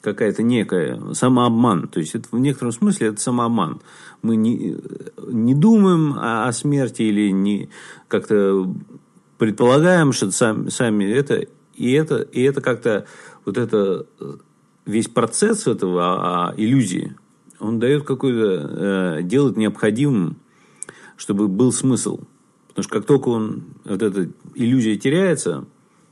какая-то 0.00 0.42
некая 0.42 1.12
самообман. 1.12 1.88
То 1.88 2.00
есть 2.00 2.14
это 2.14 2.28
в 2.30 2.38
некотором 2.38 2.72
смысле 2.72 3.08
это 3.08 3.20
самообман. 3.20 3.80
Мы 4.22 4.36
не, 4.36 4.76
не 5.26 5.54
думаем 5.54 6.14
о, 6.18 6.46
о 6.48 6.52
смерти 6.52 7.02
или 7.02 7.30
не 7.30 7.70
как-то 8.08 8.72
предполагаем, 9.38 10.12
что 10.12 10.30
сами, 10.30 10.68
сами 10.68 11.04
это 11.04 11.46
и 11.74 11.92
это 11.92 12.18
и 12.20 12.42
это 12.42 12.60
как-то 12.60 13.06
вот 13.44 13.56
это 13.56 14.06
весь 14.86 15.08
процесс 15.08 15.66
этого 15.66 16.02
а, 16.02 16.48
а, 16.50 16.54
иллюзии, 16.56 17.16
он 17.58 17.78
дает 17.78 18.04
какой-то 18.04 19.18
э, 19.18 19.22
делает 19.22 19.56
необходимым, 19.56 20.36
чтобы 21.16 21.48
был 21.48 21.72
смысл. 21.72 22.20
Потому 22.68 22.84
что 22.84 22.94
как 22.94 23.06
только 23.06 23.28
он 23.28 23.64
вот 23.84 24.02
эта 24.02 24.30
иллюзия 24.54 24.96
теряется, 24.96 25.66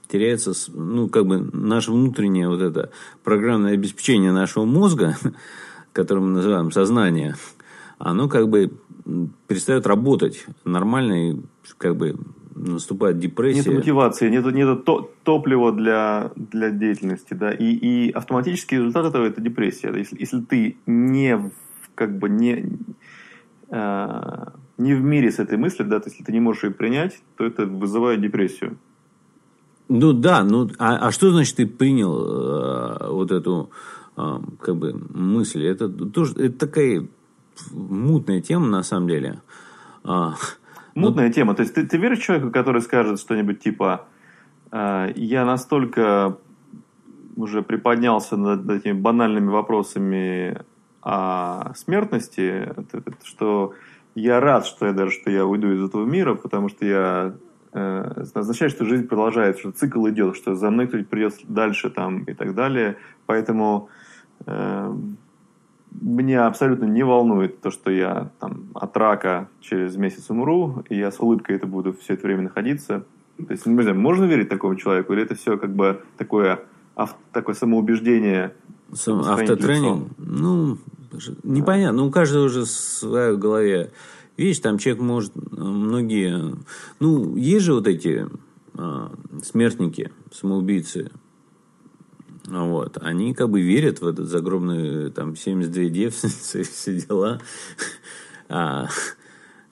теряется, 0.09 0.53
ну, 0.73 1.09
как 1.09 1.27
бы 1.27 1.38
наше 1.53 1.92
внутреннее 1.92 2.49
вот 2.49 2.61
это 2.61 2.90
программное 3.23 3.75
обеспечение 3.75 4.33
нашего 4.33 4.64
мозга, 4.64 5.16
которое 5.92 6.21
мы 6.21 6.31
называем 6.31 6.73
сознание, 6.73 7.37
оно 7.99 8.29
как 8.29 8.49
бы 8.49 8.73
перестает 9.47 9.87
работать 9.87 10.47
нормально 10.64 11.31
и 11.31 11.37
как 11.79 11.97
бы 11.97 12.16
наступает 12.55 13.18
депрессия. 13.18 13.71
Нет 13.71 13.79
мотивации, 13.79 14.29
нет, 14.29 14.44
нет 14.53 14.85
то, 14.85 15.11
топлива 15.23 15.73
для, 15.73 16.33
для 16.35 16.71
деятельности, 16.71 17.35
да, 17.35 17.53
и, 17.53 17.64
и 17.64 18.11
автоматический 18.11 18.77
результат 18.77 19.07
этого 19.07 19.27
это 19.27 19.40
депрессия. 19.40 19.92
Если, 19.97 20.18
если 20.18 20.40
ты 20.40 20.77
не 20.87 21.51
как 21.94 22.18
бы 22.18 22.29
не, 22.29 22.79
э, 23.71 24.44
не 24.79 24.94
в 24.94 25.03
мире 25.03 25.31
с 25.31 25.38
этой 25.38 25.59
мыслью, 25.59 25.88
да, 25.88 26.01
то 26.01 26.09
если 26.09 26.23
ты 26.23 26.33
не 26.33 26.40
можешь 26.40 26.64
ее 26.64 26.71
принять, 26.71 27.21
то 27.37 27.44
это 27.44 27.66
вызывает 27.66 28.21
депрессию. 28.21 28.79
Ну 29.88 30.12
да, 30.12 30.44
ну 30.44 30.68
а, 30.79 31.09
а 31.09 31.12
что 31.12 31.31
значит 31.31 31.57
ты 31.57 31.66
принял 31.66 32.14
э, 32.18 33.09
вот 33.11 33.31
эту 33.33 33.70
э, 34.16 34.38
как 34.61 34.77
бы 34.77 34.92
мысль? 34.92 35.66
Это 35.66 35.88
тоже 35.88 36.35
это 36.35 36.59
такая 36.66 37.07
мутная 37.70 38.42
тема 38.42 38.66
на 38.66 38.83
самом 38.83 39.09
деле. 39.09 39.40
А, 40.05 40.35
мутная 40.94 41.29
ну, 41.29 41.33
тема. 41.33 41.55
То 41.55 41.62
есть 41.62 41.74
ты, 41.74 41.87
ты 41.87 41.96
веришь 41.96 42.20
человеку, 42.20 42.51
который 42.51 42.83
скажет 42.83 43.18
что-нибудь 43.18 43.61
типа 43.61 44.07
э, 44.70 45.12
я 45.16 45.46
настолько 45.46 46.37
уже 47.37 47.62
приподнялся 47.62 48.37
над 48.37 48.68
этими 48.68 48.92
банальными 48.92 49.48
вопросами 49.48 50.61
о 51.01 51.72
смертности, 51.74 52.74
что 53.24 53.74
я 54.14 54.40
рад, 54.40 54.66
что 54.66 54.87
я 54.87 54.92
даже 54.92 55.12
что 55.12 55.31
я 55.31 55.46
уйду 55.46 55.72
из 55.72 55.83
этого 55.83 56.05
мира, 56.05 56.35
потому 56.35 56.68
что 56.68 56.85
я 56.85 57.35
означает, 58.35 58.73
что 58.73 58.85
жизнь 58.85 59.07
продолжается, 59.07 59.61
что 59.61 59.73
цикл 59.73 60.09
идет, 60.09 60.37
что 60.37 60.55
за 60.55 60.71
мной 60.71 60.87
кто-нибудь 60.87 61.11
придет 61.11 61.35
дальше 61.45 61.91
там 61.91 62.25
и 62.25 62.35
так 62.35 62.55
далее. 62.55 62.97
Поэтому 63.27 63.88
э, 64.47 64.95
меня 66.01 66.47
абсолютно 66.47 66.85
не 66.85 67.03
волнует 67.03 67.61
то, 67.61 67.71
что 67.71 67.91
я 67.91 68.31
там 68.41 68.69
от 68.75 68.97
рака 68.97 69.49
через 69.61 69.97
месяц 69.97 70.31
умру, 70.31 70.85
и 70.88 70.97
я 70.97 71.11
с 71.11 71.21
улыбкой 71.21 71.57
это 71.57 71.67
буду 71.67 71.93
все 71.93 72.14
это 72.14 72.27
время 72.27 72.43
находиться. 72.43 73.05
То 73.37 73.53
есть, 73.53 73.67
не 73.67 73.83
знаю, 73.83 73.99
можно 73.99 74.25
верить 74.25 74.49
такому 74.49 74.77
человеку, 74.77 75.12
или 75.12 75.23
это 75.23 75.35
все 75.35 75.57
как 75.57 75.75
бы 75.75 76.03
такое, 76.17 76.61
ав, 76.97 77.14
такое 77.33 77.55
самоубеждение? 77.55 78.55
Сам, 78.93 79.21
автотренинг? 79.21 80.09
Ну, 80.19 80.79
непонятно. 81.45 82.03
Ну, 82.03 82.09
у 82.09 82.11
каждого 82.11 82.45
уже 82.47 82.64
в 82.64 83.37
голове 83.37 83.93
Видишь, 84.38 84.61
там 84.61 84.79
человек 84.79 85.03
может, 85.03 85.33
многие, 85.51 86.55
ну, 87.01 87.35
есть 87.35 87.64
же 87.64 87.74
вот 87.74 87.88
эти 87.88 88.27
а, 88.74 89.11
смертники, 89.42 90.12
самоубийцы, 90.31 91.11
вот, 92.46 92.98
они 93.03 93.35
как 93.35 93.51
бы 93.51 93.61
верят 93.61 94.01
в 94.01 94.07
этот 94.07 94.29
загробный, 94.29 95.11
там, 95.11 95.35
72 95.35 95.85
девственницы, 95.87 96.62
все 96.72 97.01
дела, 97.01 97.40
а, 98.48 98.87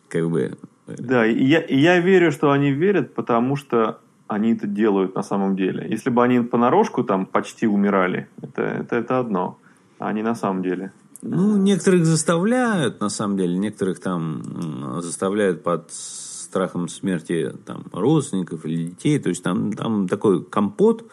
как 0.08 0.28
бы... 0.28 0.58
Да, 0.88 1.24
и 1.24 1.44
я, 1.44 1.60
и 1.60 1.78
я 1.78 2.00
верю, 2.00 2.32
что 2.32 2.50
они 2.50 2.72
верят, 2.72 3.14
потому 3.14 3.54
что 3.54 4.00
они 4.26 4.54
это 4.54 4.66
делают 4.66 5.14
на 5.14 5.22
самом 5.22 5.54
деле. 5.54 5.86
Если 5.88 6.10
бы 6.10 6.24
они 6.24 6.40
понарошку 6.40 7.04
там 7.04 7.24
почти 7.24 7.68
умирали, 7.68 8.28
это, 8.42 8.62
это, 8.62 8.96
это 8.96 9.20
одно, 9.20 9.58
а 10.00 10.12
не 10.12 10.22
на 10.22 10.34
самом 10.34 10.64
деле. 10.64 10.92
Ну, 11.22 11.56
некоторых 11.56 12.06
заставляют, 12.06 13.00
на 13.00 13.08
самом 13.08 13.36
деле, 13.36 13.56
некоторых 13.56 14.00
там 14.00 15.00
заставляют 15.02 15.62
под 15.62 15.90
страхом 15.92 16.88
смерти 16.88 17.52
там, 17.64 17.84
родственников 17.92 18.64
или 18.64 18.88
детей. 18.88 19.18
То 19.18 19.28
есть 19.28 19.42
там, 19.42 19.72
там 19.72 20.08
такой 20.08 20.44
компот 20.44 21.04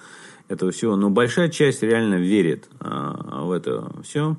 этого 0.48 0.72
всего. 0.72 0.96
Но 0.96 1.10
большая 1.10 1.50
часть 1.50 1.84
реально 1.84 2.16
верит 2.16 2.70
а, 2.80 3.44
в 3.44 3.52
это 3.52 3.92
все. 4.04 4.38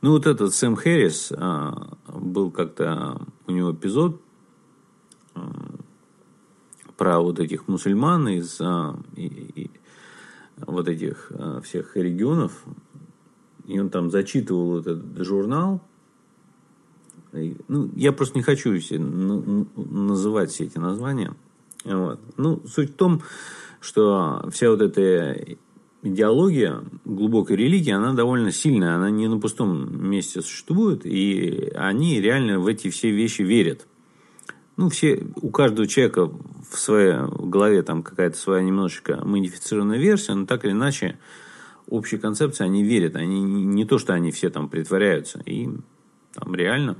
Ну, 0.00 0.10
вот 0.10 0.26
этот 0.26 0.54
Сэм 0.54 0.76
Хэрис, 0.76 1.32
а, 1.34 1.96
был 2.08 2.50
как-то 2.50 3.20
у 3.46 3.52
него 3.52 3.72
эпизод 3.72 4.20
а, 5.34 5.40
про 6.96 7.20
вот 7.20 7.40
этих 7.40 7.68
мусульман 7.68 8.28
из 8.28 8.60
а, 8.60 8.96
и, 9.16 9.26
и, 9.26 9.70
вот 10.58 10.88
этих 10.88 11.30
а, 11.30 11.60
всех 11.60 11.96
регионов, 11.96 12.64
и 13.66 13.78
он 13.78 13.90
там 13.90 14.10
зачитывал 14.10 14.80
этот 14.80 15.02
журнал. 15.18 15.80
Ну, 17.68 17.90
я 17.96 18.12
просто 18.12 18.38
не 18.38 18.42
хочу 18.42 18.78
все 18.78 18.98
называть 18.98 20.50
все 20.50 20.64
эти 20.64 20.78
названия. 20.78 21.34
Вот. 21.84 22.20
Ну, 22.36 22.62
суть 22.66 22.90
в 22.90 22.94
том, 22.94 23.22
что 23.80 24.48
вся 24.50 24.70
вот 24.70 24.80
эта 24.80 25.56
идеология 26.02 26.82
глубокой 27.04 27.56
религии, 27.56 27.90
она 27.90 28.12
довольно 28.12 28.52
сильная, 28.52 28.94
она 28.94 29.10
не 29.10 29.26
на 29.26 29.40
пустом 29.40 30.08
месте 30.08 30.42
существует, 30.42 31.04
и 31.04 31.72
они 31.74 32.20
реально 32.20 32.60
в 32.60 32.66
эти 32.66 32.88
все 32.90 33.10
вещи 33.10 33.42
верят. 33.42 33.86
Ну, 34.76 34.88
все, 34.88 35.24
у 35.36 35.50
каждого 35.50 35.86
человека 35.86 36.26
в 36.26 36.78
своей 36.78 37.14
голове 37.28 37.82
там 37.82 38.02
какая-то 38.02 38.36
своя 38.36 38.62
немножечко 38.62 39.24
модифицированная 39.24 39.98
версия, 39.98 40.34
но 40.34 40.46
так 40.46 40.64
или 40.64 40.72
иначе 40.72 41.18
общей 41.88 42.18
концепции 42.18 42.64
они 42.64 42.82
верят. 42.82 43.16
Они 43.16 43.40
не 43.42 43.84
то, 43.84 43.98
что 43.98 44.14
они 44.14 44.30
все 44.30 44.50
там 44.50 44.68
притворяются. 44.68 45.40
И 45.44 45.68
там 46.34 46.54
реально. 46.54 46.96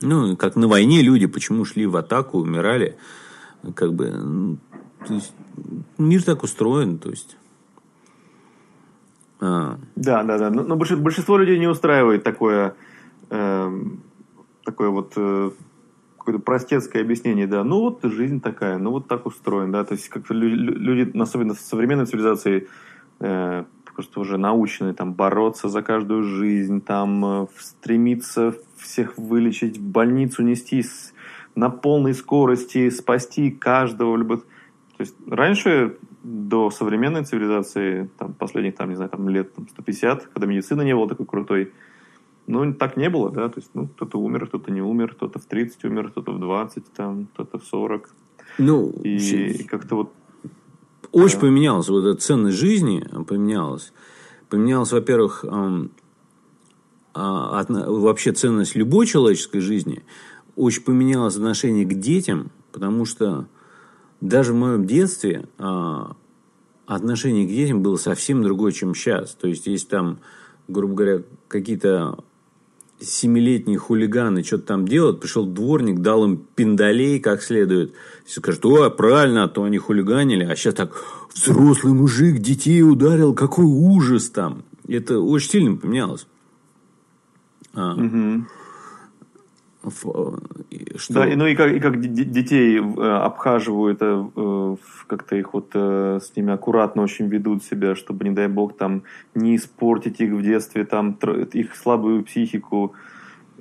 Ну, 0.00 0.36
как 0.36 0.56
на 0.56 0.68
войне 0.68 1.02
люди 1.02 1.26
почему 1.26 1.64
шли 1.64 1.86
в 1.86 1.96
атаку, 1.96 2.38
умирали. 2.38 2.96
Как 3.74 3.94
бы, 3.94 4.58
то 5.06 5.14
есть, 5.14 5.32
мир 5.98 6.22
так 6.22 6.42
устроен, 6.42 6.98
то 6.98 7.10
есть. 7.10 7.36
А. 9.40 9.78
Да, 9.96 10.22
да, 10.24 10.38
да. 10.38 10.50
Но, 10.50 10.62
но 10.62 10.76
большинство 10.76 11.36
людей 11.36 11.58
не 11.58 11.68
устраивает 11.68 12.24
такое, 12.24 12.74
э, 13.30 13.80
такое 14.64 14.88
вот 14.88 15.12
э, 15.16 15.50
какое-то 16.18 16.40
простецкое 16.40 17.02
объяснение, 17.02 17.48
да. 17.48 17.64
Ну 17.64 17.80
вот 17.80 18.00
жизнь 18.04 18.40
такая, 18.40 18.78
ну 18.78 18.90
вот 18.90 19.08
так 19.08 19.26
устроен, 19.26 19.72
да. 19.72 19.84
То 19.84 19.94
есть 19.94 20.08
как-то 20.08 20.34
люди, 20.34 21.16
особенно 21.18 21.54
в 21.54 21.60
современной 21.60 22.06
цивилизации, 22.06 22.68
э, 23.22 23.64
просто 23.94 24.20
уже 24.20 24.38
научены 24.38 24.94
там 24.94 25.12
бороться 25.12 25.68
за 25.68 25.82
каждую 25.82 26.22
жизнь, 26.22 26.80
там 26.80 27.24
э, 27.24 27.46
стремиться 27.58 28.54
всех 28.76 29.16
вылечить, 29.18 29.78
в 29.78 29.82
больницу 29.82 30.42
нести 30.42 30.82
с, 30.82 31.12
на 31.54 31.70
полной 31.70 32.14
скорости, 32.14 32.90
спасти 32.90 33.50
каждого. 33.50 34.16
Либо... 34.16 34.38
То 34.38 35.00
есть 35.00 35.14
раньше 35.26 35.96
до 36.22 36.70
современной 36.70 37.24
цивилизации, 37.24 38.08
там, 38.18 38.32
последних, 38.34 38.76
там, 38.76 38.90
не 38.90 38.96
знаю, 38.96 39.10
там, 39.10 39.28
лет 39.28 39.54
там, 39.54 39.68
150, 39.68 40.26
когда 40.26 40.46
медицина 40.46 40.82
не 40.82 40.94
была 40.94 41.08
такой 41.08 41.26
крутой, 41.26 41.72
ну, 42.46 42.74
так 42.74 42.96
не 42.96 43.08
было, 43.08 43.30
да, 43.30 43.48
то 43.48 43.60
есть, 43.60 43.70
ну, 43.74 43.86
кто-то 43.86 44.18
умер, 44.18 44.46
кто-то 44.46 44.72
не 44.72 44.82
умер, 44.82 45.14
кто-то 45.14 45.38
в 45.38 45.44
30 45.46 45.84
умер, 45.84 46.10
кто-то 46.10 46.32
в 46.32 46.40
20, 46.40 46.92
там, 46.92 47.26
кто-то 47.32 47.58
в 47.58 47.64
40. 47.64 48.10
Ну, 48.58 48.90
и 49.02 49.64
как-то 49.64 49.96
вот 49.96 50.12
очень 51.12 51.36
да. 51.36 51.40
поменялась 51.40 51.88
вот 51.88 52.04
эта 52.04 52.20
ценность 52.20 52.56
жизни, 52.56 53.06
поменялась. 53.26 53.92
Поменялась, 54.48 54.92
во-первых, 54.92 55.44
а, 57.14 57.64
вообще 57.64 58.32
ценность 58.32 58.74
любой 58.74 59.06
человеческой 59.06 59.60
жизни. 59.60 60.02
Очень 60.56 60.82
поменялось 60.82 61.36
отношение 61.36 61.86
к 61.86 61.94
детям, 61.94 62.50
потому 62.72 63.04
что 63.04 63.46
даже 64.20 64.52
в 64.52 64.56
моем 64.56 64.86
детстве 64.86 65.48
а, 65.58 66.16
отношение 66.86 67.46
к 67.46 67.50
детям 67.50 67.82
было 67.82 67.96
совсем 67.96 68.42
другое, 68.42 68.72
чем 68.72 68.94
сейчас. 68.94 69.34
То 69.34 69.48
есть, 69.48 69.66
есть 69.66 69.88
там 69.88 70.18
грубо 70.68 70.94
говоря, 70.94 71.22
какие-то 71.48 72.18
семилетние 73.04 73.78
хулиганы 73.78 74.42
что-то 74.42 74.64
там 74.64 74.86
делают, 74.86 75.20
пришел 75.20 75.46
дворник, 75.46 76.00
дал 76.00 76.24
им 76.24 76.46
пиндалей 76.54 77.20
как 77.20 77.42
следует. 77.42 77.94
Все 78.24 78.40
скажут, 78.40 78.64
о, 78.64 78.90
правильно, 78.90 79.44
а 79.44 79.48
то 79.48 79.64
они 79.64 79.78
хулиганили, 79.78 80.44
а 80.44 80.56
сейчас 80.56 80.74
так, 80.74 80.92
взрослый 81.34 81.92
мужик 81.92 82.38
детей 82.38 82.82
ударил, 82.82 83.34
какой 83.34 83.64
ужас 83.64 84.30
там. 84.30 84.64
Это 84.88 85.20
очень 85.20 85.50
сильно 85.50 85.76
поменялось. 85.76 86.26
А. 87.74 87.94
Угу. 87.94 88.46
Что... 89.90 91.14
Да, 91.14 91.26
и, 91.26 91.34
ну 91.34 91.46
и 91.46 91.56
как, 91.56 91.72
и 91.72 91.80
как 91.80 92.00
детей 92.00 92.78
э, 92.78 92.82
обхаживают, 92.82 93.98
э, 94.00 94.76
как-то 95.08 95.36
их 95.36 95.54
вот 95.54 95.70
э, 95.74 96.20
с 96.22 96.36
ними 96.36 96.52
аккуратно 96.52 97.02
очень 97.02 97.26
ведут 97.26 97.64
себя, 97.64 97.96
чтобы, 97.96 98.24
не 98.24 98.30
дай 98.30 98.46
бог, 98.46 98.76
там 98.76 99.02
не 99.34 99.56
испортить 99.56 100.20
их 100.20 100.32
в 100.32 100.42
детстве, 100.42 100.84
там 100.84 101.18
их 101.52 101.74
слабую 101.74 102.22
психику, 102.22 102.94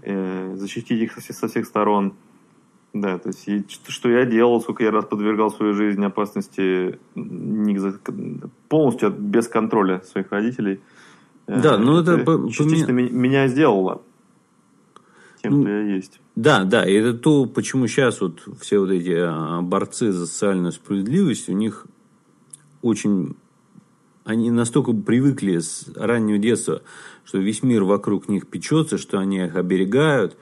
защитить 0.04 1.02
их 1.02 1.14
со 1.14 1.48
всех 1.48 1.66
сторон. 1.66 2.14
Да, 2.94 3.18
то 3.18 3.30
есть 3.30 3.48
и 3.48 3.66
что 3.88 4.10
я 4.10 4.26
делал, 4.26 4.62
сколько 4.62 4.84
я 4.84 4.92
раз 4.92 5.06
подвергал 5.06 5.50
свою 5.50 5.74
жизнь 5.74 6.04
опасности 6.04 7.00
не, 7.16 7.80
полностью 8.68 9.12
без 9.12 9.48
контроля 9.48 10.02
своих 10.02 10.32
родителей. 10.32 10.82
Да, 11.48 11.78
ну 11.78 12.00
это, 12.00 12.14
это 12.14 12.50
частично 12.52 12.92
меня 12.92 13.48
сделало 13.48 14.02
тем, 15.42 15.62
кто 15.62 15.70
я 15.70 15.96
есть. 15.96 16.20
Да, 16.36 16.64
да, 16.64 16.88
и 16.88 16.94
это 16.94 17.14
то, 17.14 17.46
почему 17.46 17.88
сейчас 17.88 18.22
вот 18.22 18.42
все 18.60 18.80
вот 18.80 18.92
эти 18.92 19.16
а, 19.16 19.62
борцы 19.62 20.12
за 20.12 20.26
социальную 20.26 20.72
справедливость, 20.72 21.50
у 21.50 21.54
них 21.54 21.88
очень... 22.82 23.36
Они 24.24 24.52
настолько 24.52 24.94
привыкли 24.94 25.58
с 25.58 25.88
раннего 25.96 26.38
детства, 26.38 26.84
что 27.26 27.40
весь 27.40 27.64
мир 27.64 27.84
вокруг 27.84 28.30
них 28.30 28.48
печется, 28.48 28.98
что 28.98 29.18
они 29.18 29.46
их 29.46 29.56
оберегают, 29.56 30.38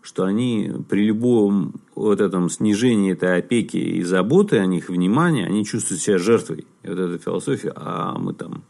что 0.00 0.24
они 0.24 0.72
при 0.88 1.04
любом 1.04 1.74
вот 1.94 2.20
этом 2.20 2.48
снижении 2.48 3.12
этой 3.12 3.36
опеки 3.36 3.76
и 3.76 4.02
заботы 4.02 4.58
о 4.58 4.66
них, 4.66 4.88
внимания, 4.88 5.44
они 5.44 5.66
чувствуют 5.66 6.00
себя 6.00 6.18
жертвой. 6.18 6.66
И 6.82 6.88
вот 6.88 6.98
эта 6.98 7.18
философия, 7.18 7.72
а 7.76 8.16
мы 8.18 8.32
там 8.32 8.62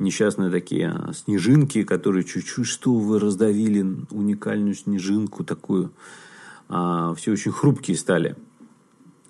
несчастные 0.00 0.50
такие 0.50 0.88
а, 0.88 1.12
снежинки, 1.12 1.82
которые 1.82 2.24
чуть-чуть, 2.24 2.66
что 2.66 2.94
вы 2.94 3.20
раздавили 3.20 3.86
уникальную 4.10 4.74
снежинку 4.74 5.44
такую. 5.44 5.92
А, 6.68 7.14
все 7.14 7.32
очень 7.32 7.52
хрупкие 7.52 7.96
стали. 7.96 8.36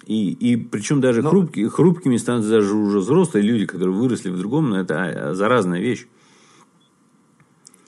И, 0.07 0.33
и 0.33 0.57
причем 0.57 1.01
даже 1.01 1.23
но... 1.23 1.31
хрупкие, 1.31 1.69
хрупкими 1.69 2.17
становятся 2.17 2.51
даже 2.51 2.75
уже 2.75 3.01
взрослые 3.01 3.45
люди, 3.45 3.67
которые 3.67 3.95
выросли 3.95 4.31
в 4.31 4.39
другом, 4.39 4.71
но 4.71 4.81
это 4.81 5.31
а, 5.31 5.35
заразная 5.35 5.81
вещь. 5.81 6.07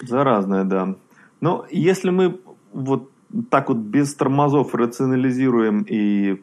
Заразная, 0.01 0.65
да. 0.65 0.97
Но 1.41 1.67
если 1.71 2.11
мы 2.11 2.41
вот 2.73 3.11
так 3.51 3.69
вот 3.69 3.79
без 3.79 4.15
тормозов 4.15 4.75
рационализируем 4.75 5.83
и 5.83 6.43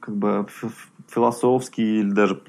как 0.00 0.16
бы 0.16 0.46
философски 1.08 1.80
или 1.80 2.10
даже 2.10 2.42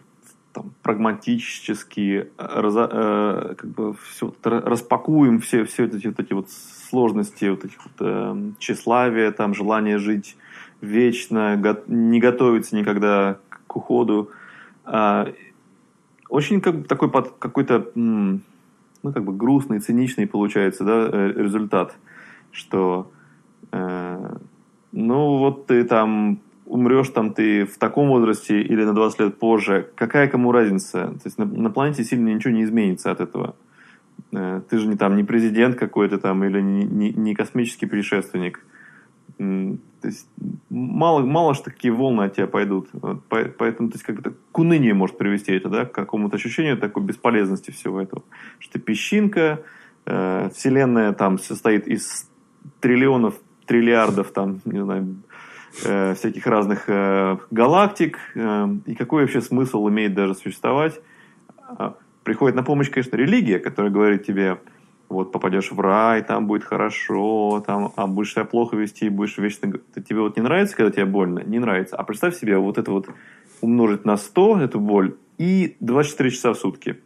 там, 0.54 0.74
прагматически 0.82 2.30
э, 2.38 2.62
разо, 2.62 2.90
э, 2.92 3.56
как 3.58 3.70
бы 3.70 3.96
все, 4.10 4.34
распакуем 4.44 5.40
все, 5.40 5.66
все 5.66 5.86
эти 5.86 6.08
вот 6.08 6.20
эти 6.20 6.34
вот 6.34 6.50
сложности, 6.50 7.46
вот 7.46 7.66
этих 7.66 7.78
вот, 7.84 7.94
э, 8.00 8.52
тщеславия, 8.60 9.32
там, 9.32 9.54
желание 9.54 9.98
жить 9.98 10.36
вечно, 10.82 11.58
го, 11.58 11.78
не 11.88 12.20
готовиться 12.20 12.76
никогда 12.76 13.40
к 13.68 13.76
уходу. 13.76 14.32
Э, 14.86 15.34
очень 16.30 16.62
как, 16.62 16.88
такой 16.88 17.10
под, 17.10 17.38
какой-то 17.38 17.92
ну, 19.04 19.14
как 19.14 19.24
бы 19.24 19.34
грустный, 19.34 19.80
циничный 19.80 20.28
получается 20.28 20.84
да, 20.84 21.10
э, 21.12 21.34
результат, 21.36 21.96
что 22.52 23.12
э, 23.72 24.36
ну 24.92 25.38
вот 25.38 25.68
ты 25.68 25.84
там 25.84 26.40
умрешь 26.72 27.10
там 27.10 27.34
ты 27.34 27.66
в 27.66 27.78
таком 27.78 28.08
возрасте 28.08 28.62
или 28.62 28.86
на 28.86 28.94
20 28.94 29.20
лет 29.20 29.40
позже, 29.40 29.90
какая 29.96 30.30
кому 30.30 30.54
разница? 30.54 31.08
То 31.08 31.26
есть 31.26 31.38
на, 31.38 31.44
на 31.46 31.70
планете 31.70 32.06
сильно 32.06 32.30
ничего 32.30 32.54
не 32.54 32.64
изменится 32.64 33.12
от 33.12 33.20
этого. 33.20 33.56
Э, 34.32 34.62
ты 34.70 34.78
же 34.78 34.88
не 34.88 34.96
там 34.96 35.18
не 35.18 35.26
президент 35.26 35.78
какой-то 35.78 36.18
там 36.18 36.46
или 36.46 36.62
не, 36.62 36.86
не, 36.86 37.12
не 37.12 37.36
космический 37.36 37.88
путешественник. 37.88 38.66
То 39.38 40.08
есть 40.08 40.28
мало, 40.70 41.26
мало 41.26 41.56
что 41.56 41.66
такие 41.66 41.94
волны 41.94 42.24
от 42.24 42.36
тебя 42.36 42.48
пойдут. 42.48 42.88
Поэтому 43.28 43.90
то 43.90 43.96
есть, 43.96 44.04
как-то 44.04 44.34
к 44.52 44.60
унынию 44.60 44.96
может 44.96 45.18
привести 45.18 45.52
это, 45.52 45.68
да, 45.68 45.86
к 45.86 45.92
какому-то 45.92 46.38
ощущению 46.38 46.78
такой 46.78 47.04
бесполезности 47.04 47.72
всего 47.72 48.02
этого. 48.02 48.24
Что 48.60 48.74
ты 48.74 48.80
песчинка, 48.80 49.64
э, 50.06 50.50
Вселенная 50.56 51.12
там 51.12 51.38
состоит 51.38 51.88
из 51.88 52.30
триллионов, 52.80 53.36
триллиардов 53.66 54.32
там, 54.32 54.62
не 54.64 54.82
знаю, 54.82 55.18
э, 55.84 56.14
всяких 56.16 56.46
разных 56.48 56.84
э, 56.88 57.38
галактик, 57.52 58.18
э, 58.36 58.68
и 58.86 58.96
какой 58.96 59.24
вообще 59.24 59.42
смысл 59.42 59.88
имеет 59.90 60.14
даже 60.14 60.36
существовать. 60.36 61.00
Э, 61.78 61.92
приходит 62.24 62.56
на 62.56 62.64
помощь, 62.64 62.90
конечно, 62.90 63.16
религия, 63.16 63.60
которая 63.60 63.92
говорит 63.92 64.26
тебе, 64.26 64.60
вот 65.10 65.32
попадешь 65.32 65.72
в 65.72 65.80
рай, 65.80 66.24
там 66.24 66.48
будет 66.48 66.64
хорошо, 66.64 67.64
там, 67.66 67.92
а 67.96 68.08
будешь 68.08 68.32
себя 68.32 68.46
плохо 68.46 68.78
вести, 68.78 69.10
будешь 69.10 69.38
вечно... 69.38 69.74
Тебе 69.96 70.22
вот 70.22 70.38
не 70.38 70.44
нравится, 70.44 70.76
когда 70.76 70.92
тебе 70.92 71.06
больно? 71.06 71.40
Не 71.40 71.60
нравится. 71.60 71.96
А 71.96 72.04
представь 72.04 72.38
себе 72.38 72.58
вот 72.58 72.78
это 72.78 72.92
вот 72.92 73.10
умножить 73.60 74.06
на 74.06 74.18
100, 74.18 74.62
эту 74.62 74.80
боль, 74.80 75.16
и 75.38 75.76
24 75.80 76.32
часа 76.32 76.54
в 76.54 76.58
сутки. 76.58 77.02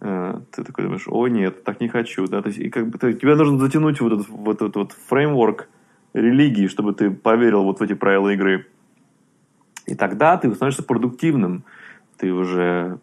Ты 0.00 0.64
такой 0.64 0.84
думаешь, 0.84 1.06
о 1.08 1.26
нет, 1.28 1.64
так 1.64 1.80
не 1.80 1.88
хочу. 1.88 2.26
Да? 2.26 2.42
То 2.42 2.48
есть, 2.48 2.60
и 2.60 2.68
как 2.70 2.88
бы, 2.88 2.98
то, 2.98 3.12
тебе 3.12 3.34
нужно 3.34 3.58
затянуть 3.58 4.00
вот 4.00 4.12
этот 4.12 4.28
вот, 4.28 4.56
этот 4.56 4.76
вот 4.76 4.92
фреймворк 5.08 5.68
религии, 6.20 6.66
чтобы 6.66 6.92
ты 6.92 7.10
поверил 7.10 7.64
вот 7.64 7.80
в 7.80 7.82
эти 7.82 7.94
правила 7.94 8.28
игры. 8.30 8.66
И 9.86 9.94
тогда 9.94 10.36
ты 10.36 10.52
становишься 10.54 10.82
продуктивным. 10.82 11.64
Ты 12.18 12.32
уже 12.32 12.98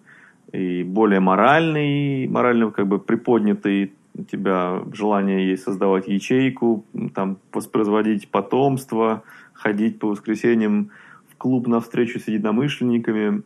и 0.51 0.83
более 0.83 1.19
моральный, 1.19 2.27
морально 2.27 2.71
как 2.71 2.87
бы 2.87 2.99
приподнятый, 2.99 3.93
у 4.17 4.23
тебя 4.23 4.83
желание 4.93 5.49
есть 5.49 5.63
создавать 5.63 6.07
ячейку, 6.07 6.85
там, 7.13 7.37
воспроизводить 7.51 8.29
потомство, 8.29 9.23
ходить 9.53 9.99
по 9.99 10.07
воскресеньям 10.07 10.91
в 11.27 11.35
клуб 11.35 11.67
на 11.67 11.81
встречу 11.81 12.19
с 12.19 12.27
единомышленниками, 12.27 13.43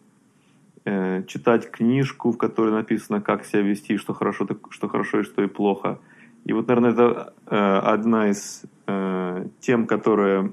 э, 0.86 1.23
читать 1.27 1.71
книжку, 1.71 2.32
в 2.32 2.38
которой 2.38 2.71
написано, 2.71 3.21
как 3.21 3.45
себя 3.45 3.62
вести, 3.62 3.97
что 3.97 4.13
хорошо, 4.13 4.47
что 4.69 4.88
хорошо 4.88 5.21
и 5.21 5.23
что 5.23 5.41
и 5.41 5.47
плохо. 5.47 5.99
И 6.45 6.53
вот, 6.53 6.67
наверное, 6.67 6.91
это 6.91 7.34
э, 7.47 7.55
одна 7.55 8.29
из 8.29 8.63
э, 8.89 9.45
тем, 9.60 9.86
которая 9.86 10.52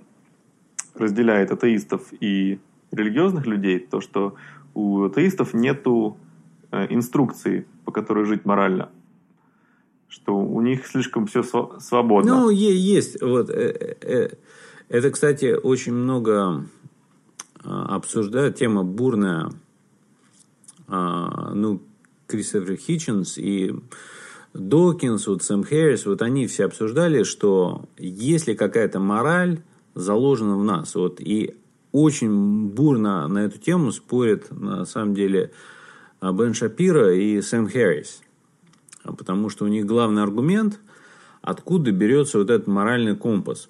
разделяет 0.94 1.50
атеистов 1.50 2.12
и 2.20 2.58
религиозных 2.92 3.46
людей, 3.46 3.78
то, 3.78 4.00
что 4.00 4.34
у 4.74 5.04
атеистов 5.04 5.54
нету 5.54 6.16
э, 6.70 6.86
инструкции, 6.90 7.66
по 7.84 7.92
которой 7.92 8.26
жить 8.26 8.44
морально. 8.44 8.90
Что 10.08 10.36
у 10.36 10.60
них 10.60 10.86
слишком 10.86 11.26
все 11.26 11.42
свободно. 11.42 12.42
Ну, 12.42 12.50
есть. 12.50 13.20
Вот, 13.22 13.50
э, 13.50 13.96
э, 14.00 14.28
это, 14.88 15.10
кстати, 15.10 15.54
очень 15.54 15.94
много 15.94 16.66
обсуждают. 17.64 18.56
Тема 18.56 18.84
бурная. 18.84 19.50
А, 20.86 21.50
ну, 21.52 21.82
Кристофер 22.28 22.76
Хитченс 22.76 23.38
и 23.38 23.74
Докинс, 24.58 25.26
вот 25.26 25.42
Сэм 25.42 25.62
Хэррис, 25.62 26.06
вот 26.06 26.22
они 26.22 26.46
все 26.46 26.64
обсуждали, 26.64 27.22
что 27.22 27.84
если 27.98 28.54
какая-то 28.54 28.98
мораль 29.00 29.60
заложена 29.94 30.56
в 30.56 30.64
нас, 30.64 30.94
вот 30.94 31.20
и 31.20 31.56
очень 31.92 32.68
бурно 32.68 33.26
на 33.28 33.38
эту 33.46 33.58
тему 33.58 33.92
спорят 33.92 34.50
на 34.50 34.84
самом 34.84 35.14
деле 35.14 35.52
Бен 36.20 36.54
Шапира 36.54 37.14
и 37.14 37.40
Сэм 37.40 37.68
Хэррис. 37.68 38.20
Потому 39.02 39.48
что 39.48 39.64
у 39.64 39.68
них 39.68 39.86
главный 39.86 40.22
аргумент, 40.22 40.80
откуда 41.42 41.92
берется 41.92 42.38
вот 42.38 42.50
этот 42.50 42.66
моральный 42.66 43.16
компас. 43.16 43.68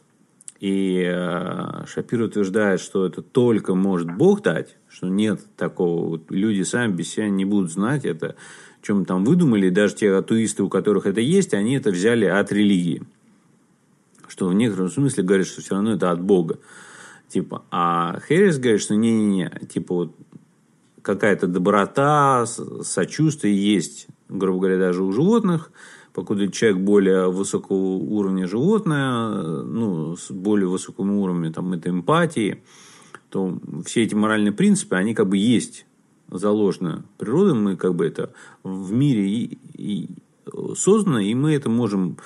И 0.59 1.03
э, 1.07 1.85
Шапир 1.87 2.23
утверждает, 2.23 2.81
что 2.81 3.05
это 3.05 3.21
только 3.21 3.75
может 3.75 4.17
Бог 4.17 4.43
дать, 4.43 4.79
что 4.89 5.07
нет 5.07 5.41
такого, 5.57 6.19
люди 6.31 6.63
сами 6.63 6.93
без 6.93 7.11
себя 7.11 7.29
не 7.29 7.45
будут 7.45 7.71
знать 7.71 8.07
это 8.07 8.37
чем 8.87 9.05
там 9.05 9.25
выдумали, 9.25 9.69
даже 9.69 9.97
те 9.97 10.13
атеисты, 10.13 10.63
у 10.63 10.69
которых 10.69 11.07
это 11.07 11.21
есть, 11.21 11.55
они 11.55 11.75
это 11.75 11.91
взяли 11.91 12.25
от 12.25 12.53
религии. 12.53 13.03
Что 14.29 14.47
в 14.47 14.55
некотором 14.55 14.91
смысле 14.91 15.25
говорят, 15.25 15.47
что 15.49 15.61
все 15.61 15.75
равно 15.75 15.95
это 15.95 16.13
от 16.13 16.23
Бога. 16.23 16.59
Типа, 17.29 17.65
а 17.73 18.21
Хэрис 18.21 18.59
говорит, 18.59 18.81
что 18.81 18.95
не-не-не, 18.95 19.51
типа 19.69 19.95
вот 19.95 20.17
какая-то 21.03 21.49
доброта, 21.49 22.47
сочувствие 22.47 23.57
есть, 23.57 24.07
грубо 24.29 24.61
говоря, 24.61 24.79
даже 24.79 25.03
у 25.03 25.11
животных, 25.11 25.73
покуда 26.13 26.49
человек 26.49 26.79
более 26.79 27.29
высокого 27.31 27.97
уровня 27.97 28.47
животное, 28.47 29.63
ну, 29.63 30.17
с 30.17 30.31
более 30.31 30.69
высоким 30.69 31.11
уровнем 31.11 31.53
там, 31.53 31.73
это 31.73 31.91
эмпатии, 31.91 32.63
то 33.31 33.59
все 33.85 34.05
эти 34.05 34.15
моральные 34.15 34.53
принципы, 34.53 34.95
они 34.95 35.13
как 35.15 35.29
бы 35.29 35.37
есть 35.37 35.87
заложено 36.31 37.05
природой, 37.19 37.55
мы 37.55 37.77
как 37.77 37.95
бы 37.95 38.07
это 38.07 38.33
в 38.63 38.93
мире 38.93 39.29
и, 39.29 39.59
и 39.75 40.09
создано, 40.75 41.21
и 41.21 41.35
мы 41.35 41.55
это 41.55 41.69
можем 41.69 42.19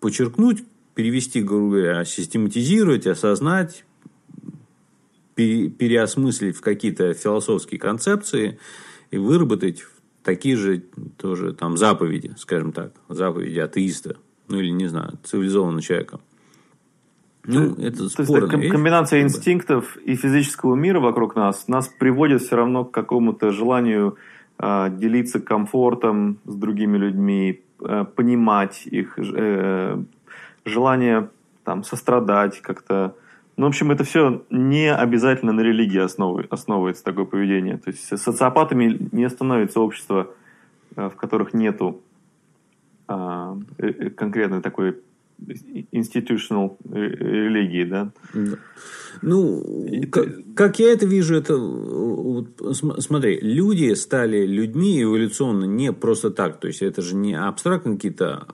подчеркнуть, 0.00 0.64
перевести, 0.94 1.42
грубо 1.42 1.76
говоря, 1.76 2.04
систематизировать, 2.04 3.06
осознать, 3.06 3.84
пере, 5.34 5.68
переосмыслить 5.68 6.56
в 6.56 6.60
какие-то 6.60 7.14
философские 7.14 7.80
концепции 7.80 8.58
и 9.10 9.18
выработать 9.18 9.84
такие 10.22 10.56
же 10.56 10.84
тоже 11.18 11.52
там 11.52 11.76
заповеди, 11.76 12.34
скажем 12.38 12.72
так, 12.72 12.92
заповеди 13.08 13.58
атеиста, 13.58 14.16
ну 14.48 14.60
или, 14.60 14.70
не 14.70 14.86
знаю, 14.86 15.18
цивилизованного 15.24 15.82
человека. 15.82 16.20
Ну, 17.44 17.74
это 17.74 17.96
То 17.98 18.22
есть, 18.22 18.30
это 18.30 18.56
вещь, 18.56 18.70
комбинация 18.70 19.22
инстинктов 19.22 19.96
и 19.98 20.16
физического 20.16 20.74
мира 20.74 21.00
вокруг 21.00 21.36
нас 21.36 21.68
нас 21.68 21.88
приводит 21.88 22.42
все 22.42 22.56
равно 22.56 22.84
к 22.84 22.90
какому-то 22.90 23.50
желанию 23.50 24.16
э, 24.58 24.88
делиться 24.90 25.40
комфортом 25.40 26.38
с 26.44 26.54
другими 26.54 26.96
людьми, 26.96 27.60
э, 27.80 28.04
понимать 28.16 28.86
их, 28.86 29.18
э, 29.18 30.02
желание 30.64 31.28
там 31.64 31.84
сострадать 31.84 32.60
как-то. 32.60 33.14
Ну, 33.56 33.66
в 33.66 33.68
общем, 33.68 33.90
это 33.90 34.04
все 34.04 34.42
не 34.50 34.92
обязательно 34.92 35.52
на 35.52 35.60
религии 35.60 36.00
основы, 36.00 36.46
основывается 36.50 37.04
такое 37.04 37.24
поведение. 37.24 37.76
То 37.76 37.90
есть 37.90 38.18
социопатами 38.18 39.08
не 39.12 39.28
становится 39.28 39.80
общество, 39.80 40.30
э, 40.96 41.08
в 41.08 41.16
которых 41.16 41.52
нету 41.52 42.00
а, 43.06 43.56
э, 43.78 43.86
э, 43.86 44.10
конкретной 44.10 44.62
такой 44.62 44.96
institutional 45.38 46.76
религии, 46.90 47.84
да? 47.84 48.12
Ну, 49.22 49.86
как, 50.10 50.26
как 50.54 50.78
я 50.78 50.92
это 50.92 51.06
вижу, 51.06 51.36
это 51.36 51.56
вот, 51.56 52.60
смотри, 52.98 53.38
люди 53.40 53.94
стали 53.94 54.44
людьми 54.44 55.02
эволюционно 55.02 55.64
не 55.64 55.92
просто 55.92 56.30
так, 56.30 56.58
то 56.60 56.66
есть 56.66 56.82
это 56.82 57.00
же 57.00 57.14
не 57.14 57.34
абстрактно 57.34 57.94
какие-то 57.94 58.48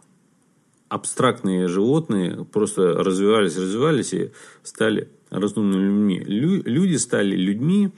абстрактные 0.89 1.69
животные 1.69 2.45
просто 2.45 2.95
развивались, 2.95 3.57
развивались 3.57 4.13
и 4.13 4.33
стали 4.63 5.09
разумными 5.31 5.85
людьми. 5.85 6.23
Лю, 6.27 6.63
люди 6.65 6.97
стали 6.97 7.37
людьми, 7.37 7.91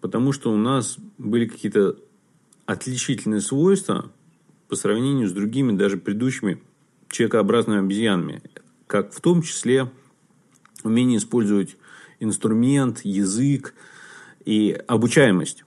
потому 0.00 0.32
что 0.32 0.52
у 0.52 0.56
нас 0.56 0.96
были 1.18 1.46
какие-то 1.46 1.96
отличительные 2.64 3.40
свойства 3.40 4.12
по 4.68 4.76
сравнению 4.76 5.28
с 5.28 5.32
другими 5.32 5.76
даже 5.76 5.96
предыдущими 5.96 6.62
человекообразными 7.10 7.80
обезьянами, 7.80 8.42
как 8.86 9.12
в 9.12 9.20
том 9.20 9.42
числе 9.42 9.90
умение 10.82 11.18
использовать 11.18 11.76
инструмент, 12.20 13.00
язык 13.04 13.74
и 14.44 14.78
обучаемость. 14.86 15.64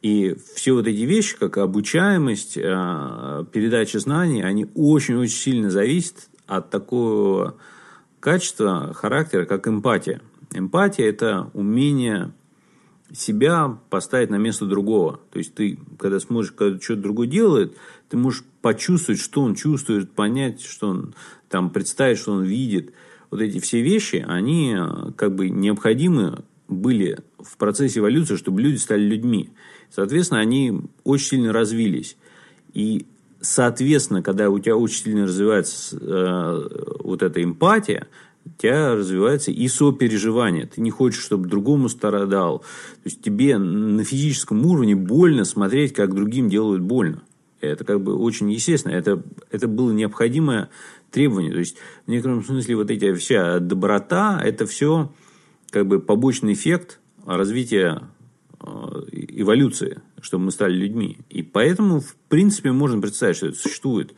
И 0.00 0.36
все 0.56 0.72
вот 0.72 0.88
эти 0.88 1.02
вещи, 1.02 1.36
как 1.38 1.58
обучаемость, 1.58 2.56
э, 2.56 3.44
передача 3.52 4.00
знаний, 4.00 4.42
они 4.42 4.66
очень-очень 4.74 5.32
сильно 5.32 5.70
зависят 5.70 6.28
от 6.46 6.70
такого 6.70 7.56
качества, 8.18 8.92
характера, 8.94 9.44
как 9.44 9.68
эмпатия. 9.68 10.20
Эмпатия– 10.52 11.06
это 11.08 11.50
умение 11.54 12.32
себя 13.14 13.78
поставить 13.90 14.30
на 14.30 14.36
место 14.36 14.66
другого. 14.66 15.20
То 15.30 15.38
есть, 15.38 15.54
ты, 15.54 15.78
когда 15.98 16.18
смотришь, 16.20 16.52
когда 16.52 16.80
что-то 16.80 17.02
другое 17.02 17.26
делает, 17.26 17.76
ты 18.08 18.16
можешь 18.16 18.44
почувствовать, 18.60 19.20
что 19.20 19.42
он 19.42 19.54
чувствует, 19.54 20.12
понять, 20.12 20.62
что 20.62 20.88
он 20.88 21.14
там 21.48 21.70
представить, 21.70 22.18
что 22.18 22.32
он 22.32 22.44
видит. 22.44 22.92
Вот 23.30 23.40
эти 23.40 23.60
все 23.60 23.80
вещи, 23.80 24.24
они 24.26 24.74
э, 24.76 25.12
как 25.16 25.34
бы 25.34 25.48
необходимы 25.48 26.44
были 26.68 27.18
в 27.38 27.56
процессе 27.56 28.00
эволюции, 28.00 28.36
чтобы 28.36 28.60
люди 28.60 28.76
стали 28.76 29.02
людьми. 29.02 29.50
Соответственно, 29.90 30.40
они 30.40 30.80
очень 31.04 31.26
сильно 31.26 31.52
развились. 31.52 32.16
И, 32.72 33.06
соответственно, 33.40 34.22
когда 34.22 34.48
у 34.48 34.58
тебя 34.58 34.76
очень 34.76 35.04
сильно 35.04 35.24
развивается 35.24 35.98
э, 36.00 36.68
вот 37.00 37.22
эта 37.22 37.42
эмпатия, 37.42 38.08
у 38.44 38.50
тебя 38.60 38.94
развивается 38.94 39.50
и 39.50 39.68
сопереживание. 39.68 40.66
Ты 40.66 40.80
не 40.80 40.90
хочешь, 40.90 41.22
чтобы 41.22 41.48
другому 41.48 41.88
страдал. 41.88 42.60
То 42.60 43.04
есть 43.04 43.22
тебе 43.22 43.58
на 43.58 44.04
физическом 44.04 44.64
уровне 44.66 44.94
больно 44.94 45.44
смотреть, 45.44 45.92
как 45.92 46.14
другим 46.14 46.48
делают 46.48 46.82
больно. 46.82 47.22
Это 47.60 47.84
как 47.84 48.02
бы 48.02 48.16
очень 48.16 48.50
естественно. 48.50 48.92
Это, 48.92 49.22
это 49.50 49.68
было 49.68 49.92
необходимое 49.92 50.68
требование. 51.10 51.52
То 51.52 51.60
есть, 51.60 51.76
в 52.06 52.10
некотором 52.10 52.44
смысле, 52.44 52.76
вот 52.76 52.90
эти 52.90 53.14
вся 53.14 53.60
доброта, 53.60 54.40
это 54.42 54.66
все 54.66 55.12
как 55.70 55.86
бы 55.86 56.00
побочный 56.00 56.54
эффект 56.54 56.98
развития 57.24 58.02
э, 58.60 58.66
эволюции, 59.10 60.02
чтобы 60.20 60.46
мы 60.46 60.50
стали 60.50 60.74
людьми. 60.74 61.18
И 61.30 61.42
поэтому, 61.42 62.00
в 62.00 62.16
принципе, 62.28 62.72
можно 62.72 63.00
представить, 63.00 63.36
что 63.36 63.46
это 63.46 63.58
существует. 63.58 64.14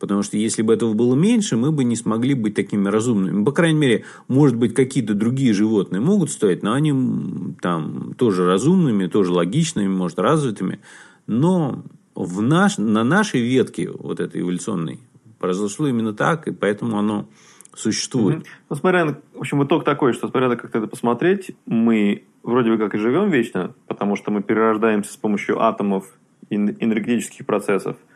Потому 0.00 0.22
что 0.22 0.36
если 0.36 0.62
бы 0.62 0.74
этого 0.74 0.92
было 0.92 1.14
меньше, 1.14 1.56
мы 1.56 1.70
бы 1.70 1.84
не 1.84 1.96
смогли 1.96 2.34
быть 2.34 2.54
такими 2.54 2.88
разумными. 2.88 3.44
По 3.44 3.52
крайней 3.52 3.78
мере, 3.78 4.04
может 4.28 4.56
быть, 4.56 4.74
какие-то 4.74 5.14
другие 5.14 5.52
животные 5.52 6.00
могут 6.00 6.30
стоять, 6.30 6.62
но 6.62 6.72
они 6.72 7.54
там 7.60 8.14
тоже 8.14 8.44
разумными, 8.46 9.06
тоже 9.06 9.32
логичными, 9.32 9.88
может, 9.88 10.18
развитыми. 10.18 10.80
Но 11.26 11.84
в 12.14 12.42
наш, 12.42 12.78
на 12.78 13.04
нашей 13.04 13.40
ветке 13.40 13.88
вот 13.90 14.20
этой 14.20 14.40
эволюционной 14.40 15.00
произошло 15.38 15.86
именно 15.86 16.12
так, 16.12 16.48
и 16.48 16.52
поэтому 16.52 16.98
оно 16.98 17.28
существует. 17.74 18.38
Угу. 18.38 18.46
Ну, 18.70 18.76
смотря 18.76 19.04
на, 19.04 19.12
в 19.34 19.40
общем, 19.40 19.64
итог 19.64 19.84
такой, 19.84 20.12
что 20.12 20.28
смотря 20.28 20.48
на 20.48 20.56
как 20.56 20.74
это 20.74 20.86
посмотреть, 20.86 21.52
мы 21.66 22.24
вроде 22.42 22.70
бы 22.70 22.78
как 22.78 22.94
и 22.94 22.98
живем 22.98 23.30
вечно, 23.30 23.74
потому 23.86 24.16
что 24.16 24.30
мы 24.30 24.42
перерождаемся 24.42 25.12
с 25.12 25.16
помощью 25.16 25.60
атомов 25.62 26.04
энергетических 26.50 27.46
процессов– 27.46 27.96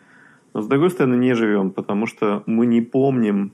но 0.54 0.62
с 0.62 0.66
другой 0.66 0.90
стороны 0.90 1.16
не 1.16 1.34
живем, 1.34 1.70
потому 1.70 2.06
что 2.06 2.42
мы 2.46 2.66
не 2.66 2.80
помним 2.80 3.52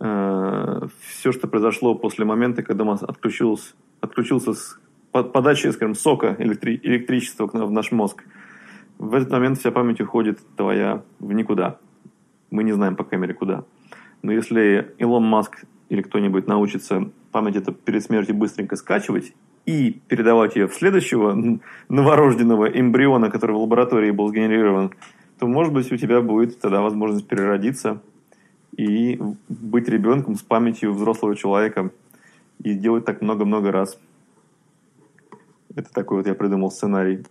э, 0.00 0.80
все, 1.08 1.32
что 1.32 1.48
произошло 1.48 1.94
после 1.94 2.24
момента, 2.24 2.62
когда 2.62 2.84
у 2.84 2.86
нас 2.86 3.02
отключился, 3.02 3.74
отключился 4.00 4.52
с, 4.52 4.78
подача, 5.10 5.72
скажем, 5.72 5.94
сока 5.94 6.36
электри, 6.38 6.80
электричества 6.82 7.46
в 7.46 7.70
наш 7.70 7.92
мозг. 7.92 8.24
В 8.98 9.14
этот 9.14 9.30
момент 9.30 9.58
вся 9.58 9.70
память 9.70 10.00
уходит 10.00 10.38
твоя 10.56 11.02
в 11.20 11.32
никуда. 11.32 11.78
Мы 12.50 12.64
не 12.64 12.72
знаем, 12.72 12.96
по 12.96 13.04
камере 13.04 13.34
куда. 13.34 13.64
Но 14.22 14.32
если 14.32 14.94
Илон 14.98 15.24
Маск 15.24 15.64
или 15.88 16.02
кто-нибудь 16.02 16.46
научится 16.46 17.10
память 17.30 17.56
это 17.56 17.72
перед 17.72 18.02
смертью 18.02 18.34
быстренько 18.34 18.76
скачивать 18.76 19.32
и 19.66 20.00
передавать 20.08 20.56
ее 20.56 20.66
в 20.66 20.74
следующего 20.74 21.60
новорожденного 21.88 22.66
эмбриона, 22.66 23.30
который 23.30 23.52
в 23.52 23.60
лаборатории 23.60 24.10
был 24.10 24.28
сгенерирован, 24.28 24.92
то, 25.38 25.46
может 25.46 25.72
быть, 25.72 25.90
у 25.92 25.96
тебя 25.96 26.20
будет 26.20 26.60
тогда 26.60 26.80
возможность 26.80 27.26
переродиться 27.26 28.00
и 28.76 29.20
быть 29.48 29.88
ребенком 29.88 30.36
с 30.36 30.42
памятью 30.42 30.92
взрослого 30.92 31.36
человека 31.36 31.90
и 32.62 32.74
делать 32.74 33.04
так 33.04 33.22
много-много 33.22 33.72
раз. 33.72 33.98
Это 35.74 35.92
такой 35.92 36.18
вот 36.18 36.26
я 36.26 36.34
придумал 36.34 36.70
сценарий. 36.70 37.24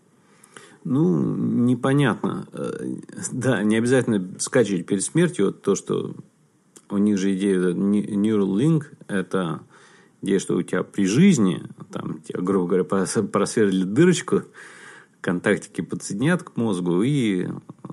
Ну, 0.84 1.36
непонятно. 1.36 2.48
Э, 2.54 2.70
да, 3.32 3.62
не 3.63 3.76
обязательно 3.76 4.39
скачивать 4.39 4.86
перед 4.86 5.04
смертью. 5.04 5.48
Вот 5.48 5.62
то, 5.62 5.76
что 5.76 6.15
у 6.89 6.98
них 6.98 7.17
же 7.17 7.36
идея 7.36 7.74
Neuralink, 7.74 8.84
это 9.08 9.62
идея, 10.22 10.39
что 10.39 10.56
у 10.56 10.62
тебя 10.62 10.84
при 10.84 11.06
жизни, 11.06 11.63
там, 11.91 12.22
тебя, 12.22 12.41
грубо 12.41 12.67
говоря, 12.67 12.84
просверлили 13.32 13.84
дырочку, 13.84 14.44
контактики 15.19 15.81
подсоединят 15.81 16.44
к 16.44 16.56
мозгу 16.56 17.02
и 17.04 17.48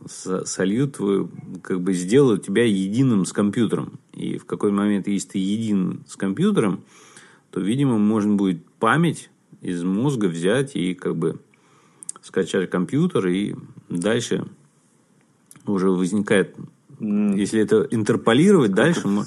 сольют 0.06 0.96
твою, 0.96 1.30
как 1.62 1.80
бы 1.80 1.92
сделают 1.92 2.44
тебя 2.44 2.64
единым 2.64 3.24
с 3.24 3.32
компьютером. 3.32 3.98
И 4.12 4.38
в 4.38 4.44
какой 4.44 4.70
момент, 4.70 5.08
если 5.08 5.30
ты 5.30 5.38
един 5.38 6.04
с 6.06 6.16
компьютером, 6.16 6.84
то, 7.50 7.60
видимо, 7.60 7.98
можно 7.98 8.34
будет 8.34 8.64
память 8.78 9.30
из 9.60 9.82
мозга 9.82 10.26
взять 10.26 10.76
и 10.76 10.94
как 10.94 11.16
бы 11.16 11.38
скачать 12.22 12.70
компьютер, 12.70 13.28
и 13.28 13.54
дальше 13.88 14.46
уже 15.66 15.90
возникает, 15.90 16.56
если 16.98 17.60
это 17.60 17.86
интерполировать, 17.90 18.72
дальше 18.72 19.08
мы, 19.08 19.24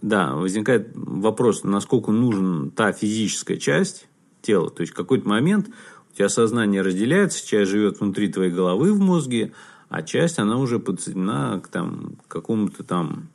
да, 0.00 0.34
возникает 0.34 0.90
вопрос, 0.94 1.64
насколько 1.64 2.12
нужна 2.12 2.70
та 2.74 2.92
физическая 2.92 3.56
часть 3.56 4.08
тела. 4.42 4.70
То 4.70 4.82
есть, 4.82 4.92
в 4.92 4.96
какой-то 4.96 5.28
момент 5.28 5.68
у 6.12 6.14
тебя 6.16 6.28
сознание 6.28 6.82
разделяется, 6.82 7.46
часть 7.46 7.70
живет 7.70 8.00
внутри 8.00 8.28
твоей 8.28 8.50
головы 8.50 8.92
в 8.92 9.00
мозге, 9.00 9.52
а 9.88 10.02
часть, 10.02 10.38
она 10.38 10.58
уже 10.58 10.78
подсоединена 10.78 11.60
к 11.60 11.68
там, 11.68 12.16
какому-то 12.28 12.84
там 12.84 13.28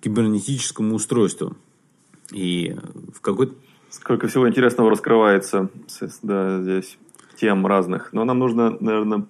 кибернетическому 0.00 0.94
устройству. 0.94 1.56
И 2.30 2.76
в 3.14 3.20
какой-то... 3.20 3.54
Сколько 3.90 4.26
всего 4.26 4.48
интересного 4.48 4.90
раскрывается 4.90 5.70
да, 6.22 6.60
здесь, 6.60 6.98
тем 7.36 7.66
разных. 7.66 8.12
Но 8.12 8.24
нам 8.24 8.38
нужно, 8.40 8.76
наверное, 8.80 9.26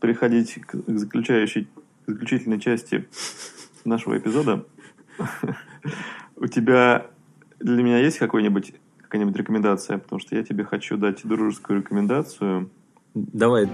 переходить 0.00 0.54
к 0.54 0.76
заключающей, 0.86 1.68
к 2.06 2.10
заключительной 2.10 2.60
части 2.60 3.08
нашего 3.84 4.18
эпизода. 4.18 4.64
У 6.36 6.46
тебя 6.46 7.06
для 7.60 7.82
меня 7.82 7.98
есть 7.98 8.18
какой-нибудь 8.18 8.74
какая-нибудь 9.08 9.36
рекомендация? 9.36 9.98
Потому 9.98 10.20
что 10.20 10.36
я 10.36 10.44
тебе 10.44 10.64
хочу 10.64 10.96
дать 10.96 11.26
дружескую 11.26 11.80
рекомендацию. 11.80 12.70
Давай. 13.14 13.68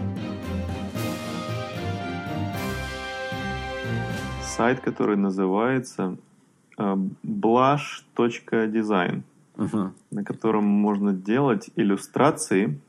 Сайт, 4.54 4.80
который 4.80 5.16
называется 5.16 6.16
э, 6.78 6.96
blush.design, 7.24 9.22
Ага. 9.56 9.92
на 10.10 10.24
котором 10.24 10.64
можно 10.64 11.12
делать 11.12 11.70
иллюстрации 11.76 12.80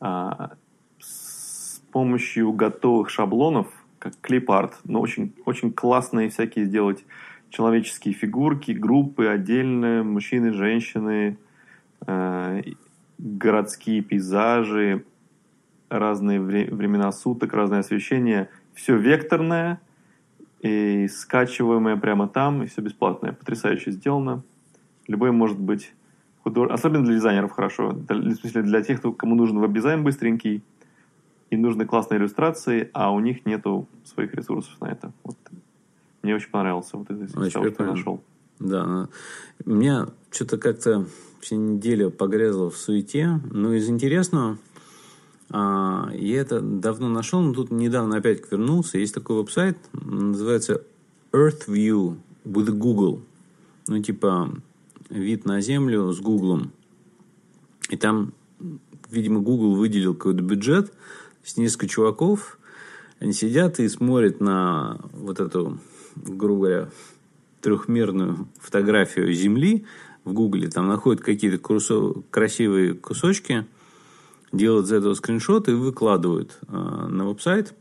а, 0.00 0.50
с 0.98 1.80
помощью 1.92 2.52
готовых 2.52 3.08
шаблонов, 3.08 3.66
как 3.98 4.14
клип-арт, 4.20 4.74
но 4.84 5.00
очень, 5.00 5.32
очень 5.46 5.72
классные 5.72 6.28
всякие 6.28 6.66
сделать 6.66 7.04
человеческие 7.50 8.14
фигурки, 8.14 8.72
группы 8.72 9.26
отдельные, 9.26 10.02
мужчины, 10.02 10.52
женщины, 10.52 11.36
э, 12.06 12.62
городские 13.18 14.02
пейзажи, 14.02 15.04
разные 15.88 16.40
вре- 16.40 16.70
времена 16.74 17.12
суток, 17.12 17.52
разное 17.54 17.80
освещение. 17.80 18.48
Все 18.74 18.96
векторное 18.96 19.80
и 20.60 21.08
скачиваемое 21.08 21.96
прямо 21.96 22.28
там, 22.28 22.62
и 22.62 22.66
все 22.66 22.80
бесплатное. 22.80 23.32
Потрясающе 23.32 23.90
сделано. 23.90 24.42
Любой 25.08 25.32
может 25.32 25.58
быть 25.58 25.92
художник. 26.42 26.74
Особенно 26.74 27.04
для 27.04 27.14
дизайнеров 27.14 27.52
хорошо. 27.52 27.90
В 27.90 28.34
смысле, 28.34 28.62
для 28.62 28.82
тех, 28.82 28.98
кто, 28.98 29.12
кому 29.12 29.34
нужен 29.34 29.58
веб-дизайн 29.58 30.04
быстренький, 30.04 30.62
и 31.50 31.56
нужны 31.56 31.84
классные 31.84 32.18
иллюстрации, 32.18 32.88
а 32.94 33.12
у 33.12 33.20
них 33.20 33.44
нету 33.44 33.86
своих 34.04 34.32
ресурсов 34.32 34.80
на 34.80 34.86
это. 34.86 35.12
Вот. 35.22 35.36
Мне 36.22 36.34
очень 36.34 36.50
понравился 36.50 36.96
вот 36.96 37.10
это, 37.10 37.24
Очень 37.38 37.52
того, 37.52 37.70
что 37.70 37.84
нашел. 37.84 38.24
Да, 38.58 39.08
меня 39.66 40.06
что-то 40.30 40.56
как-то 40.56 41.06
все 41.40 41.56
неделю 41.56 42.10
погрязло 42.10 42.70
в 42.70 42.76
суете. 42.76 43.40
Но 43.50 43.74
из 43.74 43.90
интересного, 43.90 44.56
я 45.52 46.40
это 46.40 46.60
давно 46.60 47.08
нашел, 47.08 47.40
но 47.40 47.52
тут 47.52 47.70
недавно 47.70 48.16
опять 48.16 48.50
вернулся. 48.50 48.98
Есть 48.98 49.14
такой 49.14 49.36
веб-сайт, 49.36 49.76
называется 49.92 50.82
Earth 51.32 51.66
View 51.68 52.16
with 52.44 52.70
Google. 52.70 53.20
Ну, 53.86 54.02
типа, 54.02 54.50
вид 55.10 55.44
на 55.44 55.60
Землю 55.60 56.10
с 56.12 56.20
Гуглом. 56.20 56.72
И 57.90 57.96
там, 57.96 58.32
видимо, 59.10 59.40
Google 59.40 59.74
выделил 59.74 60.14
какой-то 60.14 60.42
бюджет 60.42 60.92
с 61.44 61.56
несколько 61.56 61.88
чуваков. 61.88 62.58
Они 63.18 63.32
сидят 63.32 63.78
и 63.78 63.88
смотрят 63.88 64.40
на 64.40 65.00
вот 65.12 65.40
эту, 65.40 65.78
грубо 66.16 66.60
говоря, 66.60 66.90
трехмерную 67.60 68.48
фотографию 68.58 69.32
Земли 69.32 69.84
в 70.24 70.32
Гугле. 70.32 70.68
Там 70.68 70.88
находят 70.88 71.22
какие-то 71.22 71.58
красивые 72.30 72.94
кусочки, 72.94 73.66
делают 74.52 74.86
из 74.86 74.92
этого 74.92 75.14
скриншоты 75.14 75.72
и 75.72 75.74
выкладывают 75.74 76.58
э, 76.68 76.72
на 76.72 77.26
веб-сайт. 77.26 77.74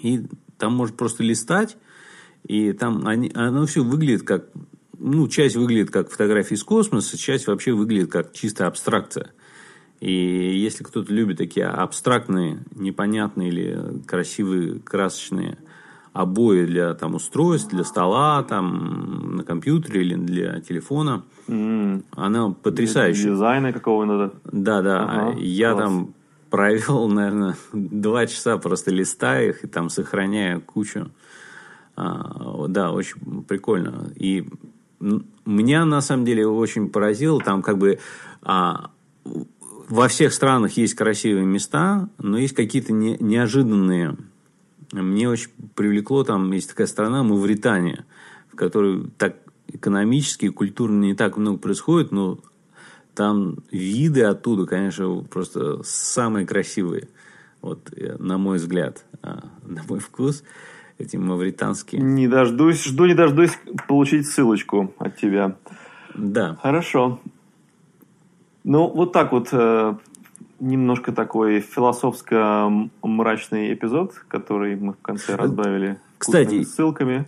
И 0.00 0.26
там 0.58 0.74
можно 0.74 0.96
просто 0.96 1.22
листать, 1.22 1.76
и 2.44 2.72
там 2.72 3.06
они, 3.06 3.30
оно 3.34 3.66
все 3.66 3.82
выглядит 3.82 4.22
как... 4.22 4.46
Ну, 5.00 5.28
часть 5.28 5.54
выглядит 5.54 5.90
как 5.92 6.10
фотографии 6.10 6.54
из 6.54 6.64
космоса, 6.64 7.16
часть 7.16 7.46
вообще 7.46 7.72
выглядит 7.72 8.10
как 8.10 8.32
чистая 8.32 8.66
абстракция. 8.66 9.30
И 10.00 10.58
если 10.58 10.82
кто-то 10.82 11.12
любит 11.12 11.38
такие 11.38 11.66
абстрактные, 11.66 12.64
непонятные 12.74 13.48
или 13.48 14.02
красивые, 14.06 14.80
красочные 14.80 15.58
обои 16.18 16.66
для 16.66 16.94
там, 16.94 17.14
устройств, 17.14 17.70
для 17.70 17.84
стола, 17.84 18.42
там, 18.42 19.36
на 19.36 19.44
компьютере 19.44 20.00
или 20.00 20.16
для 20.16 20.60
телефона, 20.60 21.22
М, 21.46 22.02
она 22.16 22.50
потрясающая. 22.50 23.30
Дизайна 23.30 23.72
какого 23.72 24.04
надо. 24.04 24.32
Да, 24.50 24.82
да. 24.82 25.04
Ага, 25.04 25.38
я 25.38 25.72
класс. 25.74 25.84
там 25.84 26.14
провел, 26.50 27.08
наверное, 27.18 27.54
два 27.72 28.26
часа 28.26 28.58
просто 28.58 28.90
листая 28.90 29.50
их 29.50 29.62
и 29.62 29.68
там 29.68 29.90
сохраняя 29.90 30.58
кучу. 30.58 31.06
А, 31.94 32.66
да, 32.68 32.90
очень 32.90 33.44
прикольно. 33.44 34.10
И 34.16 34.44
меня 35.46 35.84
на 35.84 36.00
самом 36.00 36.24
деле 36.24 36.48
очень 36.48 36.88
поразило, 36.90 37.40
там 37.40 37.62
как 37.62 37.78
бы 37.78 38.00
а, 38.42 38.90
во 39.88 40.08
всех 40.08 40.32
странах 40.32 40.72
есть 40.72 40.94
красивые 40.94 41.46
места, 41.46 42.08
но 42.18 42.38
есть 42.38 42.56
какие-то 42.56 42.92
не- 42.92 43.16
неожиданные. 43.20 44.16
Мне 44.92 45.28
очень 45.28 45.50
привлекло, 45.74 46.24
там 46.24 46.50
есть 46.52 46.70
такая 46.70 46.86
страна 46.86 47.22
Мавритания, 47.22 48.06
в 48.50 48.56
которой 48.56 49.10
так 49.18 49.36
экономически 49.66 50.46
и 50.46 50.50
культурно 50.50 51.04
не 51.04 51.14
так 51.14 51.36
много 51.36 51.58
происходит, 51.58 52.10
но 52.10 52.38
там 53.14 53.56
виды 53.70 54.22
оттуда, 54.22 54.66
конечно, 54.66 55.22
просто 55.30 55.82
самые 55.82 56.46
красивые. 56.46 57.08
Вот, 57.60 57.92
э, 57.96 58.16
на 58.18 58.38
мой 58.38 58.58
взгляд, 58.58 59.04
а, 59.22 59.44
на 59.66 59.82
мой 59.88 59.98
вкус, 59.98 60.44
эти 60.98 61.16
мавританские. 61.16 62.00
Не 62.00 62.28
дождусь, 62.28 62.84
жду 62.84 63.06
не 63.06 63.14
дождусь 63.14 63.58
получить 63.86 64.26
ссылочку 64.26 64.94
от 64.98 65.16
тебя. 65.16 65.56
Да, 66.14 66.56
Хорошо. 66.62 67.20
Ну, 68.64 68.88
вот 68.88 69.12
так 69.12 69.32
вот 69.32 69.48
э, 69.52 69.94
немножко 70.60 71.12
такой 71.12 71.60
философско-мрачный 71.60 73.72
эпизод, 73.74 74.14
который 74.28 74.76
мы 74.76 74.92
в 74.92 75.00
конце 75.00 75.36
разбавили 75.36 75.98
Кстати, 76.18 76.62
ссылками. 76.62 77.26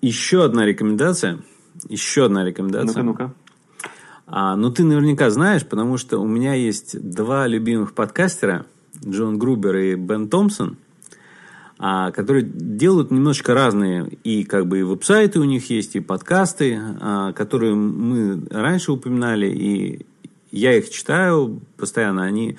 еще 0.00 0.44
одна 0.44 0.66
рекомендация. 0.66 1.40
Еще 1.88 2.24
одна 2.24 2.44
рекомендация. 2.44 3.02
Ну-ка, 3.02 3.24
ну-ка. 3.24 3.34
А, 4.26 4.56
ну, 4.56 4.70
ты 4.70 4.84
наверняка 4.84 5.30
знаешь, 5.30 5.66
потому 5.66 5.98
что 5.98 6.18
у 6.18 6.26
меня 6.26 6.54
есть 6.54 7.00
два 7.00 7.46
любимых 7.46 7.94
подкастера, 7.94 8.66
Джон 9.04 9.38
Грубер 9.38 9.76
и 9.76 9.94
Бен 9.94 10.28
Томпсон, 10.28 10.78
а, 11.78 12.10
которые 12.10 12.44
делают 12.44 13.10
немножечко 13.10 13.54
разные, 13.54 14.08
и 14.24 14.44
как 14.44 14.66
бы 14.66 14.80
и 14.80 14.82
веб-сайты 14.82 15.38
у 15.38 15.44
них 15.44 15.70
есть, 15.70 15.94
и 15.94 16.00
подкасты, 16.00 16.80
а, 17.00 17.32
которые 17.34 17.74
мы 17.74 18.42
раньше 18.50 18.92
упоминали, 18.92 19.46
и 19.46 20.06
я 20.58 20.76
их 20.76 20.90
читаю 20.90 21.60
постоянно, 21.76 22.24
они 22.24 22.56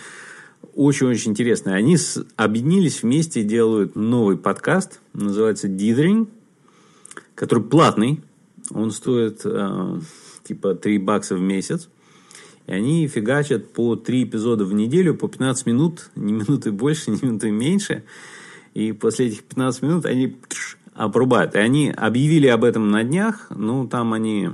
очень-очень 0.75 1.31
интересные. 1.31 1.75
Они 1.75 1.97
с- 1.97 2.23
объединились 2.35 3.01
вместе 3.01 3.41
и 3.41 3.43
делают 3.43 3.95
новый 3.95 4.37
подкаст, 4.37 4.99
называется 5.13 5.67
«Дithering», 5.67 6.27
который 7.35 7.63
платный. 7.63 8.21
Он 8.71 8.91
стоит 8.91 9.41
э, 9.43 9.99
типа 10.43 10.75
3 10.75 10.97
бакса 10.99 11.35
в 11.35 11.39
месяц. 11.39 11.89
И 12.67 12.71
они 12.71 13.07
фигачат 13.07 13.71
по 13.73 13.95
3 13.95 14.25
эпизода 14.25 14.65
в 14.65 14.73
неделю, 14.73 15.15
по 15.15 15.27
15 15.27 15.65
минут, 15.65 16.09
ни 16.15 16.33
минуты 16.33 16.71
больше, 16.71 17.11
ни 17.11 17.25
минуты 17.25 17.49
меньше. 17.49 18.03
И 18.73 18.91
после 18.91 19.27
этих 19.27 19.43
15 19.43 19.81
минут 19.81 20.05
они 20.05 20.37
тш, 20.49 20.77
обрубают. 20.93 21.55
И 21.55 21.59
они 21.59 21.89
объявили 21.89 22.47
об 22.47 22.63
этом 22.63 22.91
на 22.91 23.03
днях. 23.03 23.47
Ну, 23.49 23.87
там 23.87 24.13
они 24.13 24.51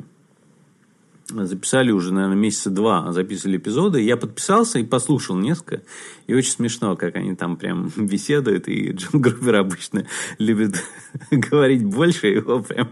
записали 1.45 1.91
уже, 1.91 2.13
наверное, 2.13 2.38
месяца 2.38 2.69
два, 2.69 3.11
записывали 3.11 3.57
эпизоды. 3.57 4.01
Я 4.01 4.17
подписался 4.17 4.79
и 4.79 4.84
послушал 4.84 5.36
несколько. 5.36 5.81
И 6.27 6.34
очень 6.34 6.51
смешно, 6.51 6.95
как 6.95 7.15
они 7.15 7.36
там 7.36 7.57
прям 7.57 7.91
беседуют. 7.97 8.67
И 8.67 8.91
Джон 8.91 9.21
Грубер 9.21 9.55
обычно 9.55 10.05
любит 10.39 10.84
говорить 11.31 11.84
больше, 11.86 12.27
его 12.27 12.61
прям 12.61 12.89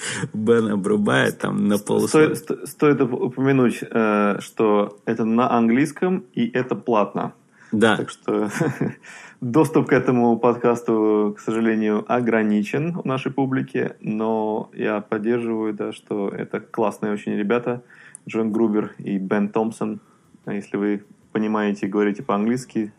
Бен 0.32 0.68
обрубает 0.68 1.38
там 1.38 1.68
на 1.68 1.78
полусловие. 1.78 2.34
Стоит, 2.34 2.60
сто- 2.60 2.66
стоит 2.66 3.00
уп- 3.00 3.26
упомянуть, 3.26 3.80
э, 3.82 4.38
что 4.40 4.98
это 5.04 5.24
на 5.24 5.50
английском 5.50 6.24
и 6.34 6.48
это 6.48 6.74
платно. 6.74 7.34
Да, 7.72 7.96
Так 7.96 8.10
что 8.10 8.50
доступ 9.40 9.88
к 9.88 9.92
этому 9.92 10.38
подкасту, 10.38 11.34
к 11.36 11.40
сожалению, 11.40 12.04
ограничен 12.08 12.96
у 12.96 13.06
нашей 13.06 13.32
публики, 13.32 13.94
но 14.00 14.70
я 14.72 15.00
поддерживаю, 15.00 15.72
да, 15.74 15.92
что 15.92 16.28
это 16.28 16.60
классные 16.60 17.12
очень 17.12 17.32
ребята, 17.36 17.82
Джон 18.28 18.52
Грубер 18.52 18.94
и 18.98 19.18
Бен 19.18 19.48
Томпсон. 19.48 20.00
А 20.44 20.52
Если 20.52 20.76
вы 20.76 21.04
понимаете 21.32 21.86
и 21.86 21.88
говорите 21.88 22.22
по-английски, 22.22 22.92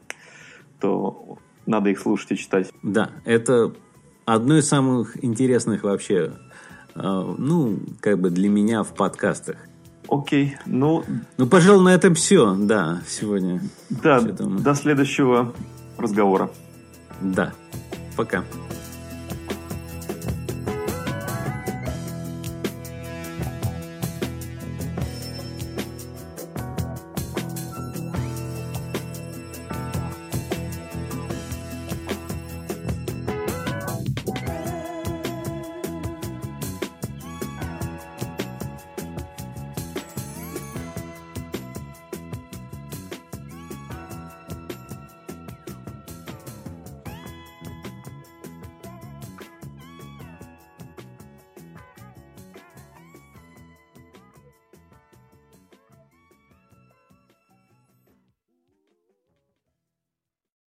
то 0.79 1.37
надо 1.65 1.89
их 1.89 1.99
слушать 1.99 2.31
и 2.31 2.37
читать. 2.37 2.71
да, 2.81 3.11
это 3.25 3.73
одно 4.25 4.57
из 4.57 4.67
самых 4.67 5.23
интересных 5.23 5.83
вообще, 5.83 6.33
э, 6.95 7.35
ну, 7.37 7.79
как 7.99 8.19
бы 8.19 8.29
для 8.29 8.49
меня 8.49 8.83
в 8.83 8.93
подкастах. 8.93 9.57
Окей, 10.11 10.57
ну 10.65 11.05
Ну, 11.37 11.47
пожалуй, 11.47 11.85
на 11.85 11.93
этом 11.95 12.15
все, 12.15 12.53
да, 12.53 13.01
сегодня. 13.07 13.61
да, 13.89 14.19
до 14.19 14.75
следующего 14.75 15.53
разговора. 15.97 16.51
Да, 17.21 17.53
пока. 18.17 18.43